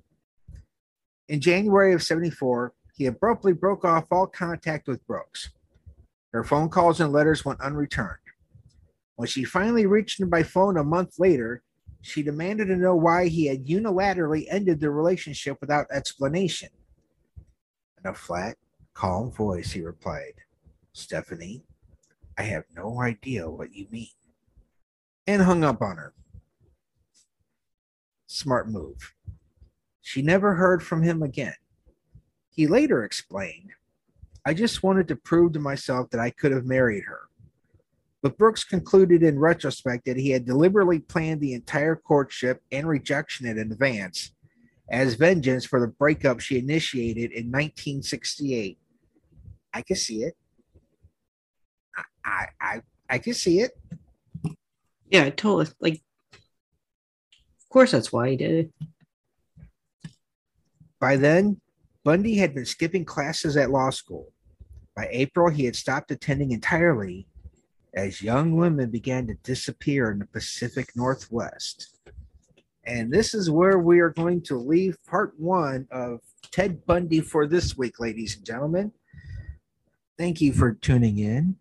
In 1.27 1.41
January 1.41 1.93
of 1.93 2.03
74, 2.03 2.73
he 2.95 3.07
abruptly 3.07 3.53
broke 3.53 3.83
off 3.83 4.05
all 4.11 4.27
contact 4.27 4.88
with 4.88 5.05
Brooks. 5.07 5.49
Her 6.31 6.43
phone 6.43 6.69
calls 6.69 7.01
and 7.01 7.11
letters 7.11 7.43
went 7.43 7.61
unreturned. 7.61 8.19
When 9.15 9.27
she 9.27 9.43
finally 9.43 9.85
reached 9.85 10.19
him 10.19 10.29
by 10.29 10.43
phone 10.43 10.77
a 10.77 10.83
month 10.83 11.17
later, 11.17 11.63
she 12.01 12.21
demanded 12.21 12.67
to 12.67 12.75
know 12.75 12.95
why 12.95 13.27
he 13.27 13.47
had 13.47 13.65
unilaterally 13.65 14.45
ended 14.49 14.79
the 14.79 14.91
relationship 14.91 15.57
without 15.59 15.88
explanation. 15.89 16.69
In 17.97 18.11
a 18.11 18.13
flat, 18.13 18.57
calm 18.93 19.31
voice, 19.31 19.71
he 19.71 19.81
replied, 19.81 20.33
Stephanie, 20.93 21.63
I 22.38 22.43
have 22.43 22.65
no 22.75 23.01
idea 23.01 23.49
what 23.49 23.73
you 23.73 23.88
mean. 23.89 24.09
And 25.27 25.41
hung 25.41 25.63
up 25.63 25.81
on 25.81 25.97
her. 25.97 26.13
Smart 28.27 28.69
move. 28.69 29.13
She 30.01 30.21
never 30.21 30.53
heard 30.53 30.83
from 30.83 31.01
him 31.01 31.23
again. 31.23 31.55
He 32.49 32.67
later 32.67 33.03
explained, 33.03 33.71
I 34.45 34.53
just 34.53 34.83
wanted 34.83 35.07
to 35.07 35.15
prove 35.15 35.53
to 35.53 35.59
myself 35.59 36.11
that 36.11 36.19
I 36.19 36.29
could 36.29 36.51
have 36.51 36.65
married 36.65 37.05
her. 37.05 37.21
But 38.21 38.38
Brooks 38.38 38.63
concluded 38.63 39.23
in 39.23 39.39
retrospect 39.39 40.05
that 40.05 40.17
he 40.17 40.29
had 40.29 40.45
deliberately 40.45 40.99
planned 40.99 41.41
the 41.41 41.53
entire 41.53 41.95
courtship 41.95 42.61
and 42.71 42.88
rejection 42.88 43.45
in 43.45 43.57
advance 43.59 44.31
as 44.89 45.15
vengeance 45.15 45.65
for 45.65 45.79
the 45.79 45.88
breakup 45.88 46.39
she 46.39 46.59
initiated 46.59 47.31
in 47.31 47.51
1968. 47.51 48.77
I 49.73 49.81
can 49.81 49.95
see 49.95 50.23
it. 50.23 50.35
I, 51.97 52.03
I, 52.25 52.47
I, 52.61 52.81
I 53.09 53.17
can 53.17 53.33
see 53.33 53.59
it. 53.59 53.71
Yeah, 55.15 55.30
totally. 55.30 55.67
Like, 55.80 56.01
of 56.34 57.69
course, 57.69 57.91
that's 57.91 58.12
why 58.12 58.32
he 58.32 58.36
did 58.36 58.51
it. 58.51 60.12
By 60.99 61.15
then, 61.15 61.62
Bundy 62.04 62.36
had 62.36 62.54
been 62.54 62.65
skipping 62.65 63.06
classes 63.06 63.56
at 63.56 63.71
law 63.71 63.91
school. 63.91 64.34
By 64.93 65.08
April, 65.10 65.49
he 65.49 65.63
had 65.63 65.78
stopped 65.78 66.12
attending 66.12 66.51
entirely 66.51 67.28
as 67.93 68.21
young 68.21 68.58
women 68.58 68.91
began 68.91 69.25
to 69.28 69.36
disappear 69.36 70.12
in 70.12 70.19
the 70.19 70.25
Pacific 70.25 70.89
Northwest. 70.97 71.97
And 72.84 73.10
this 73.10 73.34
is 73.34 73.49
where 73.49 73.80
we 73.80 74.01
are 74.01 74.10
going 74.10 74.41
to 74.41 74.58
leave 74.58 74.97
part 75.08 75.34
one 75.39 75.88
of 75.91 76.19
Ted 76.51 76.86
Bundy 76.86 77.21
for 77.21 77.47
this 77.47 77.78
week, 77.78 78.01
ladies 78.01 78.36
and 78.36 78.45
gentlemen. 78.45 78.91
Thank 80.17 80.41
you 80.41 80.51
for 80.51 80.73
tuning 80.73 81.19
in. 81.19 81.56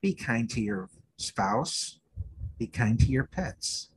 Be 0.00 0.14
kind 0.14 0.48
to 0.48 0.62
your 0.62 0.88
spouse, 1.18 1.98
be 2.62 2.66
kind 2.66 2.98
to 3.00 3.06
your 3.06 3.24
pets. 3.24 3.88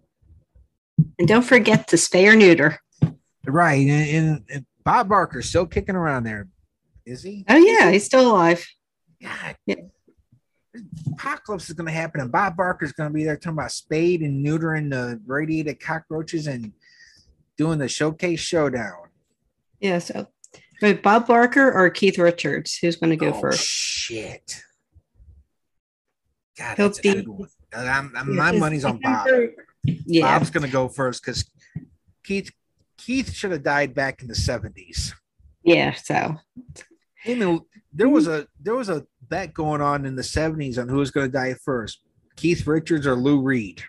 And 1.19 1.27
don't 1.27 1.43
forget 1.43 1.87
to 1.89 1.95
spay 1.95 2.31
or 2.31 2.35
neuter. 2.35 2.79
Right. 3.45 3.87
And, 3.87 4.09
and, 4.09 4.43
and 4.49 4.65
Bob 4.83 5.09
Barker's 5.09 5.49
still 5.49 5.65
kicking 5.65 5.95
around 5.95 6.23
there. 6.23 6.47
Is 7.05 7.21
he? 7.21 7.45
Oh 7.47 7.57
yeah, 7.57 7.91
he's 7.91 8.05
still 8.05 8.31
alive. 8.31 8.65
God. 9.21 9.55
Yeah. 9.65 9.75
Apocalypse 11.13 11.69
is 11.69 11.75
going 11.75 11.87
to 11.87 11.93
happen, 11.93 12.19
and 12.19 12.31
Bob 12.31 12.57
Barker's 12.57 12.91
going 12.91 13.09
to 13.09 13.13
be 13.13 13.23
there 13.23 13.37
talking 13.37 13.53
about 13.53 13.71
spade 13.71 14.21
and 14.21 14.45
neutering 14.45 14.89
the 14.89 15.21
radiated 15.25 15.79
cockroaches 15.79 16.47
and 16.47 16.73
doing 17.57 17.79
the 17.79 17.87
showcase 17.87 18.39
showdown. 18.39 19.09
Yeah. 19.79 19.99
So 19.99 20.27
Wait, 20.81 21.01
Bob 21.01 21.27
Barker 21.27 21.71
or 21.71 21.89
Keith 21.89 22.17
Richards? 22.17 22.77
Who's 22.77 22.95
going 22.95 23.11
to 23.11 23.15
go 23.15 23.29
oh, 23.29 23.39
first? 23.39 23.65
Shit. 23.65 24.61
God, 26.57 26.77
He'll 26.77 26.87
that's 26.87 26.99
a 26.99 27.01
be- 27.01 27.45
one. 27.77 27.87
I'm, 27.87 28.11
I'm, 28.15 28.35
my 28.35 28.51
money's 28.51 28.85
on 28.85 28.99
Bob. 29.03 29.27
Yeah. 29.83 30.37
Bob's 30.37 30.49
gonna 30.49 30.67
go 30.67 30.87
first 30.87 31.23
because 31.23 31.49
Keith 32.23 32.51
Keith 32.97 33.31
should 33.33 33.51
have 33.51 33.63
died 33.63 33.93
back 33.93 34.21
in 34.21 34.27
the 34.27 34.33
70s. 34.33 35.13
Yeah. 35.63 35.93
So 35.93 36.15
I 37.25 37.33
mean, 37.33 37.61
there 37.93 38.09
was 38.09 38.27
a 38.27 38.47
there 38.61 38.75
was 38.75 38.89
a 38.89 39.05
bet 39.27 39.53
going 39.53 39.81
on 39.81 40.05
in 40.05 40.15
the 40.15 40.21
70s 40.21 40.77
on 40.79 40.87
who 40.89 40.97
was 40.97 41.11
going 41.11 41.25
to 41.27 41.31
die 41.31 41.55
first, 41.63 41.99
Keith 42.35 42.65
Richards 42.67 43.07
or 43.07 43.15
Lou 43.15 43.41
Reed. 43.41 43.83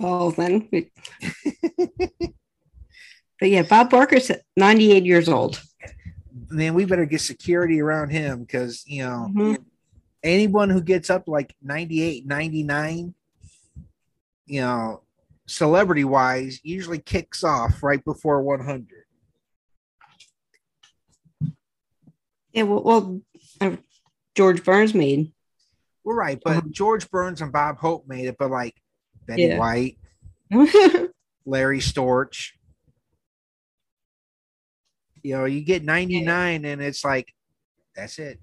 well 0.00 0.30
then. 0.32 0.68
we- 0.72 0.90
but 3.40 3.48
yeah, 3.50 3.62
Bob 3.62 3.90
Barker's 3.90 4.30
98 4.56 5.04
years 5.04 5.28
old. 5.28 5.62
Man, 6.50 6.74
we 6.74 6.84
better 6.84 7.04
get 7.06 7.20
security 7.20 7.80
around 7.80 8.10
him 8.10 8.40
because 8.40 8.82
you 8.86 9.04
know 9.04 9.28
Mhm. 9.34 9.64
Anyone 10.22 10.70
who 10.70 10.82
gets 10.82 11.10
up 11.10 11.28
like 11.28 11.54
98, 11.62 12.26
99, 12.26 13.14
you 14.46 14.60
know, 14.60 15.02
celebrity 15.46 16.04
wise, 16.04 16.60
usually 16.62 16.98
kicks 16.98 17.44
off 17.44 17.82
right 17.82 18.04
before 18.04 18.42
100. 18.42 18.86
Yeah. 22.52 22.62
Well, 22.62 22.82
well 22.82 23.20
uh, 23.60 23.76
George 24.34 24.64
Burns 24.64 24.94
made. 24.94 25.32
We're 26.04 26.14
right, 26.14 26.40
but 26.42 26.70
George 26.70 27.10
Burns 27.10 27.42
and 27.42 27.52
Bob 27.52 27.78
Hope 27.78 28.08
made 28.08 28.26
it, 28.26 28.36
but 28.38 28.50
like 28.50 28.74
Betty 29.26 29.42
Yeah. 29.44 29.58
White, 29.58 29.98
Larry 31.44 31.80
Storch. 31.80 32.52
You 35.22 35.36
know, 35.36 35.44
you 35.44 35.60
get 35.60 35.84
99 35.84 36.64
and 36.64 36.80
it's 36.80 37.04
like, 37.04 37.34
that's 37.94 38.18
it. 38.18 38.38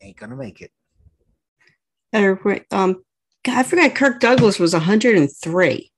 Ain't 0.00 0.16
gonna 0.16 0.36
make 0.36 0.60
it. 0.60 0.70
Or, 2.12 2.40
um, 2.70 3.02
God, 3.44 3.56
I 3.58 3.62
forgot 3.62 3.94
Kirk 3.94 4.20
Douglas 4.20 4.58
was 4.58 4.72
103. 4.72 5.92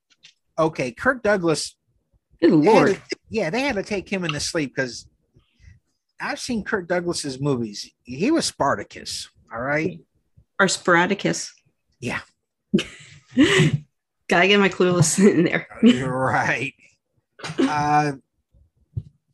Okay, 0.59 0.93
Kirk 0.93 1.23
Douglas. 1.23 1.77
Good 2.41 2.51
lord. 2.53 2.95
to- 3.11 3.17
yeah, 3.31 3.51
they 3.51 3.61
had 3.63 3.77
to 3.77 3.83
take 3.83 4.09
him 4.09 4.25
in 4.25 4.33
the 4.33 4.41
sleep 4.41 4.75
because 4.75 5.09
I've 6.21 6.39
seen 6.41 6.65
Kirk 6.65 6.87
Douglas's 6.89 7.41
movies. 7.41 7.91
He 8.05 8.31
was 8.31 8.45
Spartacus. 8.47 9.29
All 9.53 9.61
right. 9.61 10.01
Or 10.61 10.69
Sporadicus. 10.69 11.53
Yeah. 12.01 12.21
Gotta 13.35 14.49
get 14.49 14.61
my 14.61 14.69
clueless 14.69 15.19
in 15.19 15.45
there. 15.45 15.67
Right. 16.09 16.75
Uh, 17.59 18.13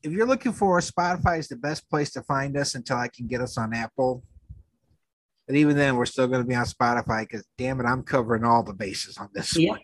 if 0.02 0.12
you're 0.12 0.26
looking 0.26 0.52
for 0.52 0.78
Spotify 0.80 1.38
is 1.38 1.48
the 1.48 1.56
best 1.56 1.88
place 1.90 2.10
to 2.12 2.22
find 2.22 2.56
us 2.56 2.74
until 2.74 2.96
I 2.96 3.08
can 3.08 3.26
get 3.26 3.40
us 3.42 3.58
on 3.58 3.74
Apple. 3.74 4.22
But 5.48 5.56
even 5.56 5.76
then, 5.78 5.96
we're 5.96 6.04
still 6.04 6.28
going 6.28 6.42
to 6.42 6.46
be 6.46 6.54
on 6.54 6.66
Spotify 6.66 7.22
because 7.22 7.44
damn 7.56 7.80
it, 7.80 7.86
I'm 7.86 8.02
covering 8.02 8.44
all 8.44 8.62
the 8.62 8.74
bases 8.74 9.16
on 9.16 9.30
this 9.32 9.56
Yeah. 9.56 9.70
one. 9.70 9.80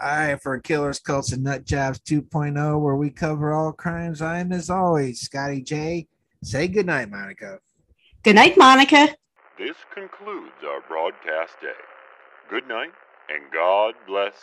All 0.00 0.08
right, 0.08 0.42
for 0.42 0.58
Killers, 0.58 0.98
Cults, 0.98 1.32
and 1.32 1.44
Nut 1.44 1.64
Jobs 1.64 2.00
2.0, 2.00 2.80
where 2.82 2.96
we 2.96 3.10
cover 3.10 3.52
all 3.52 3.72
crimes. 3.72 4.20
I'm 4.20 4.50
as 4.52 4.68
always 4.68 5.20
Scotty 5.20 5.62
J. 5.62 6.08
Say 6.42 6.66
goodnight, 6.66 7.10
Monica. 7.10 7.60
Good 8.24 8.34
night, 8.34 8.58
Monica. 8.58 9.14
This 9.56 9.76
concludes 9.94 10.64
our 10.66 10.80
broadcast 10.88 11.52
day. 11.62 11.68
Good 12.50 12.66
night, 12.66 12.90
and 13.28 13.44
God 13.52 13.94
bless. 14.08 14.34